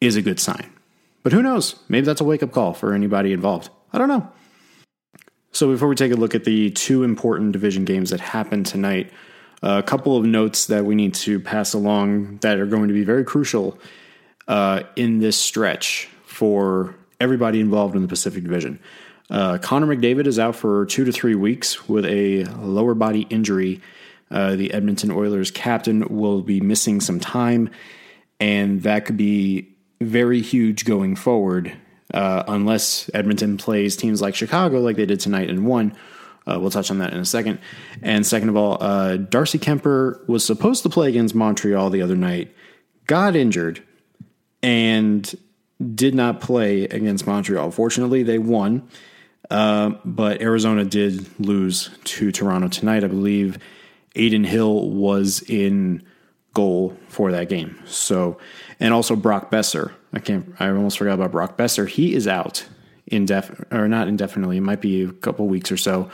is 0.00 0.16
a 0.16 0.22
good 0.22 0.40
sign. 0.40 0.72
But 1.22 1.32
who 1.32 1.42
knows? 1.42 1.74
Maybe 1.88 2.06
that's 2.06 2.20
a 2.20 2.24
wake 2.24 2.42
up 2.42 2.52
call 2.52 2.72
for 2.72 2.94
anybody 2.94 3.32
involved. 3.32 3.70
I 3.92 3.98
don't 3.98 4.08
know. 4.08 4.30
So 5.52 5.70
before 5.70 5.88
we 5.88 5.96
take 5.96 6.12
a 6.12 6.16
look 6.16 6.34
at 6.34 6.44
the 6.44 6.70
two 6.70 7.02
important 7.02 7.52
division 7.52 7.84
games 7.84 8.10
that 8.10 8.20
happened 8.20 8.66
tonight, 8.66 9.10
a 9.62 9.82
couple 9.82 10.16
of 10.16 10.24
notes 10.24 10.66
that 10.66 10.84
we 10.84 10.94
need 10.94 11.14
to 11.14 11.40
pass 11.40 11.72
along 11.72 12.38
that 12.38 12.58
are 12.58 12.66
going 12.66 12.88
to 12.88 12.94
be 12.94 13.04
very 13.04 13.24
crucial 13.24 13.78
uh, 14.48 14.82
in 14.94 15.18
this 15.18 15.36
stretch 15.36 16.08
for 16.24 16.94
everybody 17.20 17.60
involved 17.60 17.96
in 17.96 18.02
the 18.02 18.08
Pacific 18.08 18.44
Division. 18.44 18.78
Uh, 19.28 19.58
Connor 19.58 19.86
McDavid 19.94 20.26
is 20.26 20.38
out 20.38 20.54
for 20.56 20.86
two 20.86 21.04
to 21.04 21.12
three 21.12 21.34
weeks 21.34 21.88
with 21.88 22.04
a 22.06 22.44
lower 22.44 22.94
body 22.94 23.26
injury. 23.30 23.80
Uh, 24.30 24.56
the 24.56 24.72
Edmonton 24.72 25.10
Oilers 25.10 25.50
captain 25.50 26.06
will 26.08 26.42
be 26.42 26.60
missing 26.60 27.00
some 27.00 27.20
time, 27.20 27.70
and 28.40 28.82
that 28.82 29.04
could 29.04 29.16
be 29.16 29.76
very 30.00 30.40
huge 30.40 30.84
going 30.84 31.16
forward 31.16 31.76
uh, 32.12 32.44
unless 32.48 33.10
Edmonton 33.14 33.56
plays 33.56 33.96
teams 33.96 34.20
like 34.20 34.34
Chicago, 34.34 34.80
like 34.80 34.96
they 34.96 35.06
did 35.06 35.20
tonight 35.20 35.50
and 35.50 35.66
won. 35.66 35.96
Uh, 36.46 36.58
we'll 36.60 36.70
touch 36.70 36.90
on 36.90 36.98
that 36.98 37.12
in 37.12 37.18
a 37.18 37.24
second. 37.24 37.58
And 38.02 38.24
second 38.24 38.48
of 38.48 38.56
all, 38.56 38.78
uh, 38.80 39.16
Darcy 39.16 39.58
Kuemper 39.58 40.26
was 40.28 40.44
supposed 40.44 40.84
to 40.84 40.88
play 40.88 41.08
against 41.08 41.34
Montreal 41.34 41.90
the 41.90 42.02
other 42.02 42.14
night, 42.14 42.54
got 43.06 43.34
injured, 43.34 43.82
and 44.62 45.34
did 45.94 46.14
not 46.14 46.40
play 46.40 46.84
against 46.84 47.26
Montreal. 47.26 47.70
Fortunately, 47.72 48.22
they 48.22 48.38
won. 48.38 48.88
Uh, 49.50 49.90
but 50.04 50.40
Arizona 50.40 50.84
did 50.84 51.26
lose 51.38 51.90
to 52.04 52.32
Toronto 52.32 52.68
tonight. 52.68 53.04
I 53.04 53.08
believe 53.08 53.58
Adin 54.16 54.44
Hill 54.44 54.90
was 54.90 55.42
in 55.42 56.02
goal 56.54 56.96
for 57.08 57.32
that 57.32 57.48
game. 57.48 57.78
So, 57.84 58.38
and 58.80 58.92
also 58.92 59.14
Brock 59.14 59.50
Boeser. 59.50 59.92
I 60.12 60.18
can't. 60.18 60.54
I 60.58 60.68
almost 60.68 60.98
forgot 60.98 61.14
about 61.14 61.32
Brock 61.32 61.56
Boeser. 61.58 61.88
He 61.88 62.14
is 62.14 62.26
out 62.26 62.66
indef 63.10 63.72
or 63.72 63.88
not 63.88 64.08
indefinitely. 64.08 64.56
It 64.56 64.62
might 64.62 64.80
be 64.80 65.02
a 65.02 65.12
couple 65.12 65.46
weeks 65.46 65.70
or 65.70 65.76
so. 65.76 66.10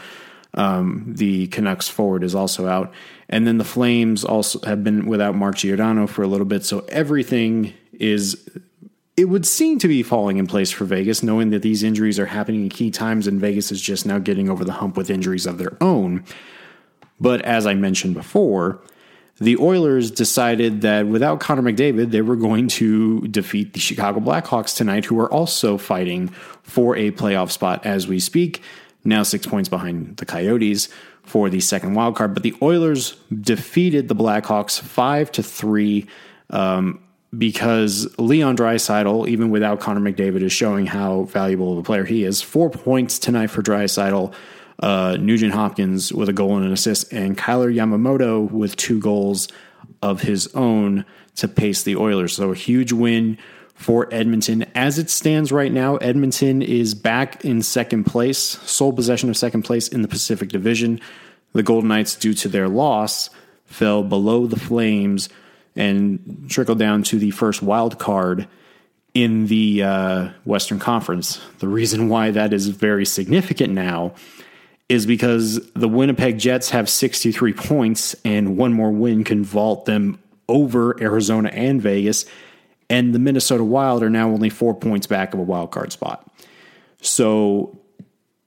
Um, 0.54 1.04
the 1.06 1.46
Canucks 1.46 1.88
forward 1.88 2.24
is 2.24 2.34
also 2.34 2.66
out, 2.66 2.92
and 3.28 3.46
then 3.46 3.56
the 3.56 3.64
Flames 3.64 4.22
also 4.24 4.60
have 4.66 4.84
been 4.84 5.06
without 5.06 5.34
Mark 5.34 5.56
Giordano 5.56 6.06
for 6.06 6.22
a 6.22 6.26
little 6.26 6.44
bit. 6.44 6.64
So 6.64 6.80
everything 6.88 7.72
is 7.92 8.48
it 9.16 9.26
would 9.26 9.46
seem 9.46 9.78
to 9.78 9.88
be 9.88 10.02
falling 10.02 10.38
in 10.38 10.46
place 10.46 10.70
for 10.70 10.84
Vegas, 10.84 11.22
knowing 11.22 11.50
that 11.50 11.62
these 11.62 11.82
injuries 11.82 12.18
are 12.18 12.26
happening 12.26 12.62
in 12.62 12.68
key 12.70 12.90
times 12.90 13.26
and 13.26 13.40
Vegas 13.40 13.70
is 13.70 13.80
just 13.80 14.06
now 14.06 14.18
getting 14.18 14.48
over 14.48 14.64
the 14.64 14.72
hump 14.72 14.96
with 14.96 15.10
injuries 15.10 15.46
of 15.46 15.58
their 15.58 15.76
own. 15.82 16.24
But 17.20 17.42
as 17.42 17.66
I 17.66 17.74
mentioned 17.74 18.14
before, 18.14 18.80
the 19.36 19.56
Oilers 19.58 20.10
decided 20.10 20.80
that 20.82 21.06
without 21.06 21.40
Connor 21.40 21.62
McDavid, 21.62 22.10
they 22.10 22.22
were 22.22 22.36
going 22.36 22.68
to 22.68 23.26
defeat 23.28 23.74
the 23.74 23.80
Chicago 23.80 24.20
Blackhawks 24.20 24.76
tonight, 24.76 25.04
who 25.04 25.18
are 25.18 25.32
also 25.32 25.76
fighting 25.76 26.28
for 26.62 26.96
a 26.96 27.10
playoff 27.10 27.50
spot 27.50 27.84
as 27.84 28.06
we 28.06 28.18
speak. 28.18 28.62
Now 29.04 29.24
six 29.24 29.46
points 29.46 29.68
behind 29.68 30.18
the 30.18 30.26
Coyotes 30.26 30.88
for 31.22 31.50
the 31.50 31.60
second 31.60 31.94
wild 31.94 32.16
card. 32.16 32.34
But 32.34 32.44
the 32.44 32.54
Oilers 32.62 33.16
defeated 33.40 34.08
the 34.08 34.14
Blackhawks 34.14 34.80
five 34.80 35.30
to 35.32 35.42
three. 35.42 36.06
Um, 36.50 37.00
because 37.36 38.12
Leon 38.18 38.56
Draisaitl, 38.56 39.26
even 39.28 39.50
without 39.50 39.80
Connor 39.80 40.00
McDavid, 40.00 40.42
is 40.42 40.52
showing 40.52 40.86
how 40.86 41.22
valuable 41.24 41.72
of 41.72 41.78
a 41.78 41.82
player 41.82 42.04
he 42.04 42.24
is. 42.24 42.42
Four 42.42 42.70
points 42.70 43.18
tonight 43.18 43.48
for 43.48 43.62
Draisaitl. 43.62 44.32
Uh, 44.78 45.16
Nugent 45.20 45.54
Hopkins 45.54 46.12
with 46.12 46.28
a 46.28 46.32
goal 46.32 46.56
and 46.56 46.66
an 46.66 46.72
assist, 46.72 47.12
and 47.12 47.38
Kailer 47.38 47.70
Yamamoto 47.70 48.50
with 48.50 48.74
two 48.74 48.98
goals 48.98 49.46
of 50.02 50.22
his 50.22 50.48
own 50.54 51.04
to 51.36 51.46
pace 51.46 51.84
the 51.84 51.96
Oilers. 51.96 52.34
So 52.34 52.50
a 52.50 52.54
huge 52.54 52.92
win 52.92 53.38
for 53.74 54.12
Edmonton. 54.12 54.64
As 54.74 54.98
it 54.98 55.08
stands 55.08 55.52
right 55.52 55.72
now, 55.72 55.96
Edmonton 55.98 56.62
is 56.62 56.94
back 56.94 57.44
in 57.44 57.62
second 57.62 58.04
place, 58.04 58.38
sole 58.38 58.92
possession 58.92 59.30
of 59.30 59.36
second 59.36 59.62
place 59.62 59.88
in 59.88 60.02
the 60.02 60.08
Pacific 60.08 60.48
Division. 60.48 61.00
The 61.52 61.62
Golden 61.62 61.88
Knights, 61.88 62.16
due 62.16 62.34
to 62.34 62.48
their 62.48 62.68
loss, 62.68 63.30
fell 63.66 64.02
below 64.02 64.46
the 64.46 64.58
Flames 64.58 65.28
and 65.76 66.46
trickle 66.48 66.74
down 66.74 67.02
to 67.04 67.18
the 67.18 67.30
first 67.30 67.62
wild 67.62 67.98
card 67.98 68.46
in 69.14 69.46
the 69.46 69.82
uh, 69.82 70.28
Western 70.44 70.78
Conference. 70.78 71.40
The 71.58 71.68
reason 71.68 72.08
why 72.08 72.30
that 72.30 72.52
is 72.52 72.68
very 72.68 73.04
significant 73.04 73.72
now 73.72 74.14
is 74.88 75.06
because 75.06 75.70
the 75.72 75.88
Winnipeg 75.88 76.38
Jets 76.38 76.70
have 76.70 76.88
63 76.88 77.52
points, 77.54 78.14
and 78.24 78.56
one 78.56 78.72
more 78.72 78.90
win 78.90 79.24
can 79.24 79.44
vault 79.44 79.86
them 79.86 80.18
over 80.48 81.00
Arizona 81.00 81.48
and 81.50 81.80
Vegas. 81.80 82.26
And 82.90 83.14
the 83.14 83.18
Minnesota 83.18 83.64
Wild 83.64 84.02
are 84.02 84.10
now 84.10 84.28
only 84.28 84.50
four 84.50 84.74
points 84.74 85.06
back 85.06 85.32
of 85.32 85.40
a 85.40 85.42
wild 85.42 85.70
card 85.70 85.92
spot. 85.92 86.30
So, 87.00 87.78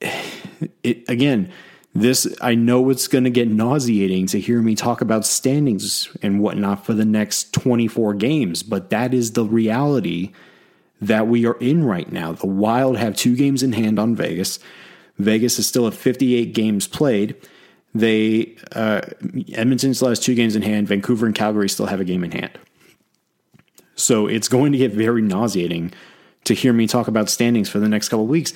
it, 0.00 1.08
again, 1.08 1.52
This, 1.96 2.26
I 2.42 2.54
know 2.54 2.90
it's 2.90 3.08
going 3.08 3.24
to 3.24 3.30
get 3.30 3.48
nauseating 3.48 4.26
to 4.26 4.38
hear 4.38 4.60
me 4.60 4.74
talk 4.74 5.00
about 5.00 5.24
standings 5.24 6.14
and 6.20 6.40
whatnot 6.40 6.84
for 6.84 6.92
the 6.92 7.06
next 7.06 7.54
24 7.54 8.12
games, 8.14 8.62
but 8.62 8.90
that 8.90 9.14
is 9.14 9.32
the 9.32 9.46
reality 9.46 10.32
that 11.00 11.26
we 11.26 11.46
are 11.46 11.56
in 11.58 11.84
right 11.84 12.12
now. 12.12 12.32
The 12.32 12.48
Wild 12.48 12.98
have 12.98 13.16
two 13.16 13.34
games 13.34 13.62
in 13.62 13.72
hand 13.72 13.98
on 13.98 14.14
Vegas. 14.14 14.58
Vegas 15.16 15.58
is 15.58 15.66
still 15.66 15.86
at 15.86 15.94
58 15.94 16.52
games 16.52 16.86
played. 16.86 17.34
They 17.94 18.56
uh, 18.72 19.00
Edmonton 19.54 19.94
still 19.94 20.10
has 20.10 20.20
two 20.20 20.34
games 20.34 20.54
in 20.54 20.60
hand. 20.60 20.88
Vancouver 20.88 21.24
and 21.24 21.34
Calgary 21.34 21.70
still 21.70 21.86
have 21.86 22.00
a 22.00 22.04
game 22.04 22.22
in 22.22 22.32
hand. 22.32 22.58
So 23.94 24.26
it's 24.26 24.48
going 24.48 24.72
to 24.72 24.78
get 24.78 24.92
very 24.92 25.22
nauseating 25.22 25.94
to 26.44 26.52
hear 26.52 26.74
me 26.74 26.86
talk 26.86 27.08
about 27.08 27.30
standings 27.30 27.70
for 27.70 27.78
the 27.78 27.88
next 27.88 28.10
couple 28.10 28.24
of 28.24 28.30
weeks. 28.30 28.52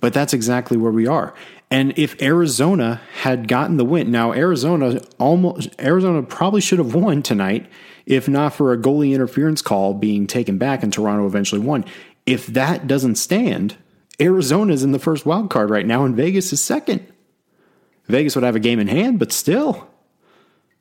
But 0.00 0.12
that's 0.12 0.32
exactly 0.32 0.76
where 0.76 0.92
we 0.92 1.06
are. 1.06 1.34
And 1.70 1.98
if 1.98 2.20
Arizona 2.22 3.00
had 3.22 3.48
gotten 3.48 3.76
the 3.76 3.84
win, 3.84 4.10
now 4.10 4.32
Arizona 4.32 5.00
almost 5.18 5.70
Arizona 5.80 6.22
probably 6.22 6.60
should 6.60 6.78
have 6.78 6.94
won 6.94 7.22
tonight 7.22 7.66
if 8.06 8.28
not 8.28 8.52
for 8.52 8.72
a 8.72 8.78
goalie 8.78 9.14
interference 9.14 9.62
call 9.62 9.94
being 9.94 10.26
taken 10.26 10.58
back 10.58 10.82
and 10.82 10.92
Toronto 10.92 11.26
eventually 11.26 11.60
won. 11.60 11.84
If 12.26 12.46
that 12.48 12.86
doesn't 12.86 13.16
stand, 13.16 13.76
Arizona 14.20 14.72
is 14.72 14.82
in 14.82 14.92
the 14.92 14.98
first 14.98 15.26
wild 15.26 15.50
card 15.50 15.70
right 15.70 15.86
now 15.86 16.04
and 16.04 16.14
Vegas 16.14 16.52
is 16.52 16.62
second. 16.62 17.06
Vegas 18.06 18.34
would 18.34 18.44
have 18.44 18.56
a 18.56 18.60
game 18.60 18.78
in 18.78 18.88
hand, 18.88 19.18
but 19.18 19.32
still. 19.32 19.88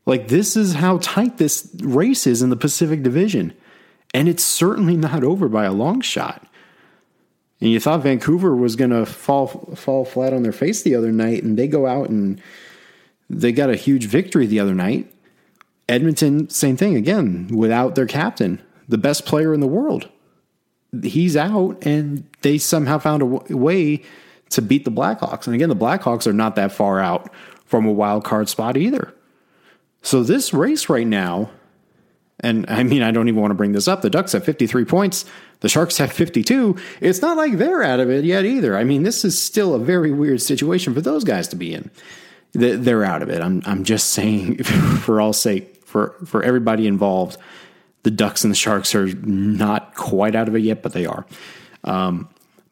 Like 0.06 0.28
this 0.28 0.58
is 0.58 0.74
how 0.74 0.98
tight 0.98 1.38
this 1.38 1.70
race 1.82 2.28
is 2.28 2.42
in 2.42 2.50
the 2.50 2.58
Pacific 2.58 3.04
Division. 3.04 3.54
And 4.14 4.28
it's 4.28 4.44
certainly 4.44 4.98
not 4.98 5.24
over 5.24 5.48
by 5.48 5.64
a 5.64 5.72
long 5.72 6.02
shot. 6.02 6.46
And 7.64 7.72
you 7.72 7.80
thought 7.80 8.04
Vancouver 8.04 8.54
was 8.54 8.76
going 8.76 8.90
to 8.90 9.06
fall 9.06 9.48
fall 9.48 10.04
flat 10.04 10.34
on 10.34 10.44
their 10.44 10.52
face 10.52 10.82
the 10.82 10.96
other 10.96 11.14
night, 11.14 11.44
and 11.44 11.58
they 11.58 11.66
go 11.66 11.88
out 11.88 12.10
and 12.10 12.42
they 13.30 13.54
got 13.54 13.70
a 13.70 13.78
huge 13.78 14.08
victory 14.08 14.46
the 14.46 14.60
other 14.60 14.76
night. 14.76 15.10
Edmonton, 15.88 16.50
same 16.50 16.76
thing 16.76 16.98
again, 16.98 17.48
without 17.48 17.96
their 17.96 18.06
captain, 18.06 18.62
the 18.90 18.98
best 18.98 19.26
player 19.26 19.54
in 19.54 19.62
the 19.62 19.68
world. 19.68 20.10
He's 21.04 21.38
out, 21.38 21.86
and 21.86 22.28
they 22.42 22.58
somehow 22.58 22.98
found 22.98 23.22
a 23.22 23.30
w- 23.30 23.58
way 23.58 24.04
to 24.50 24.62
beat 24.62 24.84
the 24.84 24.92
Blackhawks. 24.92 25.46
And 25.46 25.56
again, 25.56 25.70
the 25.70 25.76
Blackhawks 25.76 26.28
are 26.28 26.34
not 26.34 26.58
that 26.58 26.74
far 26.74 27.00
out 27.00 27.34
from 27.66 27.86
a 27.86 27.94
wild 27.94 28.26
card 28.26 28.50
spot 28.50 28.76
either. 28.76 29.14
So 30.02 30.22
this 30.22 30.54
race 30.54 30.90
right 30.90 31.08
now 31.08 31.50
and 32.44 32.66
I 32.70 32.84
mean, 32.84 33.02
I 33.02 33.12
don't 33.12 33.30
even 33.30 33.40
want 33.40 33.52
to 33.52 33.56
bring 33.56 33.72
this 33.72 33.88
up. 33.88 34.02
The 34.02 34.10
Ducks 34.10 34.34
have 34.34 34.44
53 34.44 34.84
points. 34.84 35.26
The 35.62 35.70
Sharks 35.70 35.98
have 35.98 36.12
52. 36.12 36.76
It's 37.00 37.22
not 37.22 37.38
like 37.38 37.58
they're 37.58 37.82
out 37.82 38.02
of 38.02 38.12
it 38.12 38.26
yet 38.26 38.44
either. 38.44 38.78
I 38.78 38.84
mean, 38.84 39.04
this 39.04 39.24
is 39.24 39.42
still 39.42 39.74
a 39.74 39.80
very 39.80 40.12
weird 40.12 40.42
situation 40.42 40.94
for 40.94 41.00
those 41.00 41.24
guys 41.24 41.48
to 41.48 41.56
be 41.56 41.74
in. 41.74 41.90
They're 42.52 43.06
out 43.06 43.24
of 43.24 43.30
it. 43.30 43.42
I'm, 43.42 43.64
I'm 43.66 43.86
just 43.86 44.12
saying, 44.12 44.64
for 44.64 45.22
all 45.22 45.32
sake, 45.32 45.78
for, 45.86 46.16
for 46.26 46.44
everybody 46.44 46.86
involved, 46.86 47.38
the 48.04 48.12
Ducks 48.12 48.44
and 48.44 48.52
the 48.52 48.56
Sharks 48.56 48.94
are 48.94 49.08
not 49.08 49.96
quite 49.96 50.36
out 50.36 50.50
of 50.50 50.56
it 50.56 50.60
yet, 50.60 50.84
but 50.84 50.92
they 50.92 51.06
are. 51.06 51.26
Um, 51.86 52.28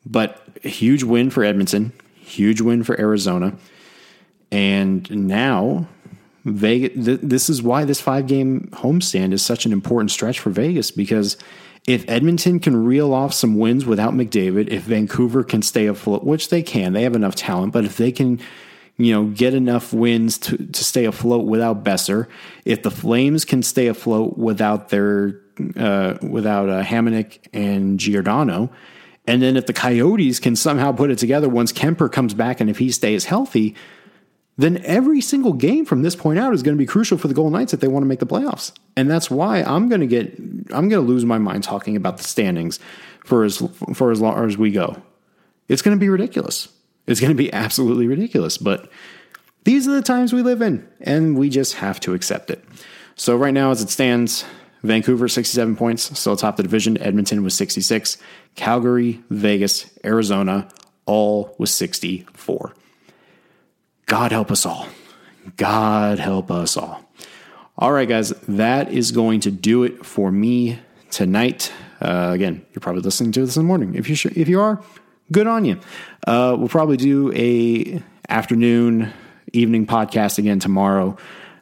but 0.05 0.45
huge 0.62 1.03
win 1.03 1.29
for 1.29 1.45
Edmonton, 1.45 1.93
huge 2.15 2.60
win 2.60 2.84
for 2.84 2.99
Arizona. 2.99 3.55
And 4.51 5.10
now 5.10 5.88
Vegas. 6.45 7.06
Th- 7.06 7.19
this 7.21 7.49
is 7.49 7.62
why 7.62 7.86
this 7.86 8.01
five 8.01 8.27
game 8.27 8.69
homestand 8.73 9.34
is 9.34 9.43
such 9.43 9.65
an 9.65 9.71
important 9.71 10.12
stretch 10.12 10.39
for 10.39 10.49
Vegas 10.49 10.91
because 10.91 11.38
if 11.88 12.08
Edmonton 12.08 12.60
can 12.60 12.84
reel 12.84 13.13
off 13.13 13.34
some 13.34 13.58
wins 13.58 13.86
without 13.86 14.13
McDavid, 14.13 14.67
if 14.69 14.84
Vancouver 14.84 15.43
can 15.43 15.62
stay 15.62 15.88
afloat, 15.88 16.23
which 16.23 16.49
they 16.49 16.62
can, 16.62 16.93
they 16.93 17.04
have 17.04 17.15
enough 17.15 17.36
talent, 17.36 17.73
but 17.73 17.86
if 17.86 17.97
they 17.97 18.12
can, 18.12 18.39
you 18.97 19.13
know, 19.13 19.25
get 19.25 19.54
enough 19.54 19.91
wins 19.91 20.38
to, 20.39 20.58
to 20.58 20.84
stay 20.84 21.06
afloat 21.06 21.45
without 21.45 21.84
Boeser, 21.84 22.27
if 22.65 22.84
the 22.84 22.91
Flames 22.91 23.45
can 23.45 23.63
stay 23.63 23.88
afloat 23.88 24.38
without 24.38 24.89
their 24.89 25.39
uh, 25.75 26.17
without 26.21 26.69
uh, 26.69 26.84
Hamonic 26.84 27.39
and 27.54 27.99
Giordano, 27.99 28.71
and 29.27 29.41
then 29.41 29.58
if 29.58 29.65
the 29.65 29.73
Coyotes 29.73 30.39
can 30.39 30.56
somehow 30.56 30.91
put 30.91 31.12
it 31.12 31.17
together 31.17 31.49
once 31.49 31.71
Kuemper 31.71 32.12
comes 32.12 32.34
back 32.34 32.60
and 32.60 32.69
if 32.69 32.77
he 32.77 32.91
stays 32.91 33.25
healthy, 33.25 33.75
then 34.58 34.82
every 34.84 35.22
single 35.22 35.54
game 35.54 35.86
from 35.86 36.02
this 36.02 36.16
point 36.16 36.38
out 36.38 36.54
is 36.54 36.62
going 36.62 36.76
to 36.76 36.82
be 36.82 36.86
crucial 36.86 37.18
for 37.18 37.28
the 37.28 37.34
Golden 37.34 37.54
Knights 37.54 37.74
if 37.74 37.80
they 37.80 37.88
want 37.88 38.04
to 38.04 38.08
make 38.08 38.20
the 38.20 38.28
playoffs. 38.28 38.72
And 38.96 39.10
that's 39.10 39.32
why 39.32 39.64
I'm 39.64 39.90
going 39.90 40.02
to 40.02 40.08
get 40.08 40.38
I'm 40.72 40.90
going 40.90 40.92
to 40.92 41.00
lose 41.02 41.26
my 41.26 41.38
mind 41.38 41.64
talking 41.64 41.96
about 41.96 42.18
the 42.18 42.24
standings 42.24 42.80
for 43.24 43.44
as 43.44 43.64
for 43.94 44.12
as 44.12 44.22
long 44.22 44.46
as 44.46 44.58
we 44.58 44.72
go. 44.72 45.02
It's 45.68 45.82
going 45.82 45.98
to 45.98 46.00
be 46.00 46.10
ridiculous. 46.10 46.68
It's 47.08 47.20
going 47.20 47.32
to 47.32 47.36
be 47.36 47.52
absolutely 47.54 48.08
ridiculous, 48.08 48.58
but 48.58 48.92
these 49.64 49.88
are 49.88 49.92
the 49.92 50.02
times 50.02 50.34
we 50.34 50.42
live 50.42 50.62
in 50.62 50.88
and 51.02 51.38
we 51.38 51.50
just 51.50 51.76
have 51.76 52.00
to 52.02 52.14
accept 52.14 52.50
it. 52.50 52.64
So 53.16 53.36
right 53.36 53.54
now 53.54 53.72
as 53.72 53.82
it 53.82 53.90
stands, 53.90 54.44
Vancouver 54.84 55.28
67 55.28 55.76
points, 55.76 56.18
still 56.20 56.34
atop 56.34 56.58
the 56.58 56.64
division. 56.64 56.98
Edmonton 56.98 57.44
was 57.44 57.54
66. 57.54 58.18
Calgary, 58.56 59.22
Vegas, 59.30 59.92
Arizona 60.04 60.68
all 61.06 61.56
was 61.60 61.72
64. 61.74 62.74
God 64.12 64.34
help 64.34 64.52
us 64.52 64.65
all. 64.65 64.88
God 65.56 66.19
help 66.19 66.52
us 66.52 66.76
all. 66.76 67.10
All 67.78 67.93
right, 67.93 68.10
guys, 68.10 68.32
that 68.45 68.91
is 68.91 69.13
going 69.13 69.39
to 69.39 69.52
do 69.52 69.86
it 69.86 70.06
for 70.06 70.30
me 70.30 70.80
tonight. 71.12 71.71
Uh, 72.02 72.32
again, 72.34 72.65
you're 72.74 72.82
probably 72.82 73.04
listening 73.04 73.32
to 73.32 73.45
this 73.45 73.56
in 73.56 73.63
the 73.63 73.67
morning. 73.67 73.95
If 73.95 74.10
you 74.10 74.15
sh- 74.15 74.26
if 74.36 74.50
you 74.50 74.60
are, 74.60 74.84
good 75.32 75.47
on 75.47 75.63
you. 75.63 75.80
Uh, 76.28 76.58
we'll 76.60 76.67
probably 76.67 76.97
do 76.97 77.32
a 77.34 78.04
afternoon, 78.28 79.13
evening 79.54 79.88
podcast 79.88 80.39
again 80.39 80.60
tomorrow. 80.60 81.15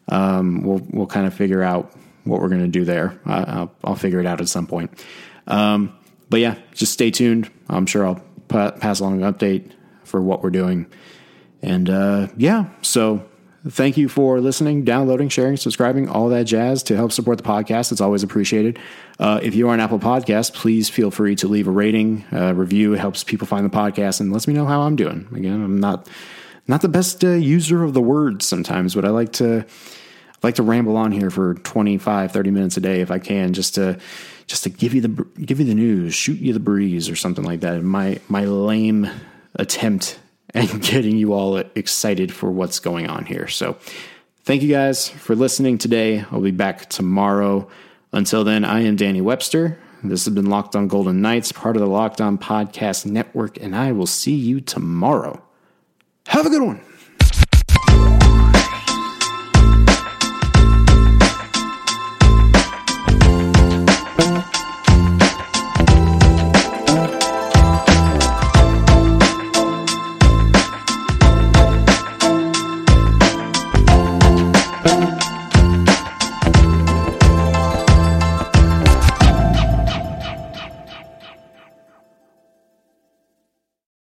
Um, 0.07 0.63
we'll 0.63 0.81
we'll 0.89 1.05
kind 1.05 1.27
of 1.27 1.35
figure 1.35 1.61
out 1.61 1.93
what 2.23 2.41
we're 2.41 2.49
going 2.49 2.63
to 2.63 2.67
do 2.67 2.83
there. 2.83 3.19
Uh, 3.27 3.45
I'll, 3.47 3.75
I'll, 3.83 3.95
figure 3.95 4.19
it 4.19 4.25
out 4.25 4.41
at 4.41 4.49
some 4.49 4.65
point. 4.65 4.89
Um, 5.45 5.95
but 6.31 6.39
yeah, 6.39 6.55
just 6.73 6.93
stay 6.93 7.11
tuned. 7.11 7.51
I'm 7.69 7.85
sure 7.85 8.07
I'll 8.07 8.23
pa- 8.47 8.71
pass 8.71 9.01
along 9.01 9.21
an 9.21 9.31
update 9.31 9.71
for 10.03 10.19
what 10.19 10.41
we're 10.41 10.49
doing 10.49 10.87
and 11.61 11.89
uh, 11.89 12.27
yeah, 12.37 12.69
so 12.81 13.23
thank 13.67 13.97
you 13.97 14.07
for 14.07 14.39
listening, 14.39 14.83
downloading, 14.85 15.29
sharing, 15.29 15.57
subscribing, 15.57 16.07
all 16.07 16.29
that 16.29 16.43
jazz 16.43 16.83
to 16.83 16.95
help 16.95 17.11
support 17.11 17.37
the 17.37 17.43
podcast. 17.43 17.91
It's 17.91 18.01
always 18.01 18.23
appreciated. 18.23 18.79
Uh, 19.19 19.39
if 19.43 19.55
you 19.55 19.67
are 19.69 19.73
an 19.73 19.79
Apple 19.79 19.99
Podcast, 19.99 20.53
please 20.53 20.89
feel 20.89 21.11
free 21.11 21.35
to 21.35 21.47
leave 21.47 21.67
a 21.67 21.71
rating, 21.71 22.25
uh, 22.31 22.53
review. 22.53 22.93
It 22.93 22.99
helps 22.99 23.23
people 23.23 23.47
find 23.47 23.65
the 23.65 23.75
podcast 23.75 24.21
and 24.21 24.31
lets 24.31 24.47
me 24.47 24.53
know 24.53 24.65
how 24.65 24.81
I'm 24.81 24.95
doing. 24.95 25.27
Again, 25.35 25.61
I'm 25.61 25.79
not 25.79 26.07
not 26.67 26.81
the 26.81 26.89
best 26.89 27.23
uh, 27.23 27.29
user 27.29 27.83
of 27.83 27.93
the 27.95 28.01
words 28.01 28.45
sometimes, 28.45 28.93
but 28.93 29.03
I 29.03 29.09
like 29.09 29.33
to 29.33 29.65
like 30.43 30.55
to 30.55 30.63
ramble 30.63 30.95
on 30.95 31.11
here 31.11 31.29
for 31.29 31.55
25, 31.55 32.31
30 32.31 32.51
minutes 32.51 32.77
a 32.77 32.81
day 32.81 33.01
if 33.01 33.11
I 33.11 33.19
can, 33.19 33.53
just 33.53 33.75
to 33.75 33.99
just 34.47 34.63
to 34.63 34.69
give 34.69 34.93
you 34.93 35.01
the 35.01 35.25
give 35.41 35.59
you 35.59 35.65
the 35.65 35.75
news, 35.75 36.13
shoot 36.13 36.39
you 36.39 36.53
the 36.53 36.59
breeze, 36.59 37.09
or 37.09 37.15
something 37.15 37.43
like 37.43 37.61
that. 37.61 37.81
My 37.83 38.19
my 38.29 38.45
lame 38.45 39.09
attempt 39.55 40.19
and 40.53 40.81
getting 40.81 41.17
you 41.17 41.33
all 41.33 41.57
excited 41.57 42.33
for 42.33 42.51
what's 42.51 42.79
going 42.79 43.07
on 43.07 43.25
here. 43.25 43.47
So, 43.47 43.77
thank 44.43 44.61
you 44.61 44.69
guys 44.69 45.09
for 45.09 45.35
listening 45.35 45.77
today. 45.77 46.25
I'll 46.31 46.41
be 46.41 46.51
back 46.51 46.89
tomorrow. 46.89 47.67
Until 48.11 48.43
then, 48.43 48.65
I 48.65 48.81
am 48.81 48.95
Danny 48.95 49.21
Webster. 49.21 49.77
This 50.03 50.25
has 50.25 50.33
been 50.33 50.49
Locked 50.49 50.75
On 50.75 50.87
Golden 50.87 51.21
Knights, 51.21 51.51
part 51.51 51.75
of 51.75 51.81
the 51.81 51.87
Locked 51.87 52.21
On 52.21 52.37
Podcast 52.37 53.05
Network, 53.05 53.57
and 53.61 53.75
I 53.75 53.91
will 53.91 54.07
see 54.07 54.33
you 54.33 54.61
tomorrow. 54.61 55.43
Have 56.27 56.45
a 56.45 56.49
good 56.49 56.61
one. 56.61 56.81